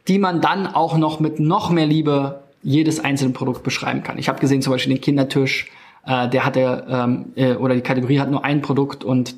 die 0.08 0.18
man 0.18 0.40
dann 0.40 0.66
auch 0.66 0.98
noch 0.98 1.20
mit 1.20 1.38
noch 1.38 1.70
mehr 1.70 1.86
Liebe 1.86 2.40
jedes 2.64 2.98
einzelne 2.98 3.32
Produkt 3.32 3.62
beschreiben 3.62 4.02
kann. 4.02 4.18
Ich 4.18 4.28
habe 4.28 4.40
gesehen 4.40 4.60
zum 4.60 4.72
Beispiel 4.72 4.94
den 4.94 5.00
Kindertisch, 5.00 5.70
äh, 6.04 6.28
der 6.28 6.44
hatte 6.44 6.84
ähm, 6.88 7.26
äh, 7.36 7.54
oder 7.54 7.76
die 7.76 7.80
Kategorie 7.80 8.18
hat 8.18 8.30
nur 8.30 8.44
ein 8.44 8.60
Produkt 8.60 9.04
und 9.04 9.36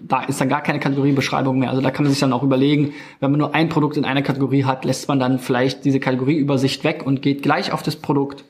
da 0.00 0.22
ist 0.22 0.40
dann 0.40 0.48
gar 0.48 0.62
keine 0.62 0.80
Kategoriebeschreibung 0.80 1.58
mehr. 1.58 1.70
Also 1.70 1.82
da 1.82 1.90
kann 1.90 2.04
man 2.04 2.12
sich 2.12 2.20
dann 2.20 2.32
auch 2.32 2.42
überlegen, 2.42 2.94
wenn 3.20 3.30
man 3.30 3.38
nur 3.38 3.54
ein 3.54 3.68
Produkt 3.68 3.96
in 3.96 4.04
einer 4.04 4.22
Kategorie 4.22 4.64
hat, 4.64 4.84
lässt 4.84 5.08
man 5.08 5.20
dann 5.20 5.38
vielleicht 5.38 5.84
diese 5.84 6.00
Kategorieübersicht 6.00 6.84
weg 6.84 7.02
und 7.04 7.22
geht 7.22 7.42
gleich 7.42 7.72
auf 7.72 7.82
das 7.82 7.96
Produkt. 7.96 8.44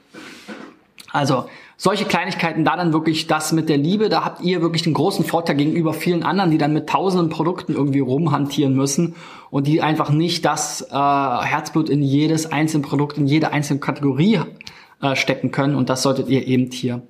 Also 1.10 1.44
solche 1.76 2.04
Kleinigkeiten, 2.04 2.64
da 2.64 2.76
dann 2.76 2.92
wirklich 2.92 3.26
das 3.26 3.52
mit 3.52 3.68
der 3.68 3.76
Liebe, 3.76 4.08
da 4.08 4.24
habt 4.24 4.40
ihr 4.42 4.62
wirklich 4.62 4.82
den 4.82 4.94
großen 4.94 5.24
Vorteil 5.24 5.56
gegenüber 5.56 5.92
vielen 5.92 6.22
anderen, 6.22 6.50
die 6.50 6.58
dann 6.58 6.72
mit 6.72 6.88
tausenden 6.88 7.28
Produkten 7.28 7.74
irgendwie 7.74 8.00
rumhantieren 8.00 8.74
müssen 8.74 9.14
und 9.50 9.66
die 9.66 9.82
einfach 9.82 10.10
nicht 10.10 10.44
das 10.44 10.82
äh, 10.90 10.94
Herzblut 10.94 11.90
in 11.90 12.02
jedes 12.02 12.50
einzelne 12.50 12.84
Produkt, 12.84 13.18
in 13.18 13.26
jede 13.26 13.52
einzelne 13.52 13.80
Kategorie 13.80 14.40
äh, 15.02 15.16
stecken 15.16 15.50
können 15.50 15.74
und 15.74 15.90
das 15.90 16.02
solltet 16.02 16.28
ihr 16.28 16.46
eben 16.46 16.70
hier 16.70 17.02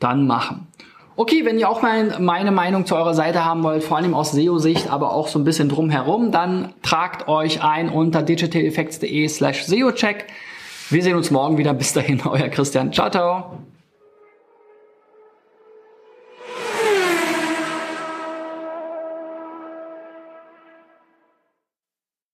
dann 0.00 0.26
machen. 0.26 0.66
Okay, 1.18 1.46
wenn 1.46 1.58
ihr 1.58 1.70
auch 1.70 1.80
mal 1.80 2.20
meine 2.20 2.50
Meinung 2.52 2.84
zu 2.84 2.94
eurer 2.94 3.14
Seite 3.14 3.42
haben 3.42 3.62
wollt, 3.62 3.82
vor 3.82 3.96
allem 3.96 4.12
aus 4.12 4.32
SEO-Sicht, 4.32 4.90
aber 4.90 5.12
auch 5.12 5.28
so 5.28 5.38
ein 5.38 5.44
bisschen 5.44 5.70
drumherum, 5.70 6.30
dann 6.30 6.74
tragt 6.82 7.26
euch 7.26 7.62
ein 7.62 7.88
unter 7.88 8.22
digitaleffects.de 8.22 9.26
slash 9.28 9.64
SEO-Check. 9.64 10.26
Wir 10.90 11.02
sehen 11.02 11.16
uns 11.16 11.30
morgen 11.30 11.56
wieder. 11.56 11.72
Bis 11.72 11.94
dahin, 11.94 12.20
euer 12.26 12.48
Christian. 12.48 12.92
Ciao, 12.92 13.08
ciao. 13.08 13.58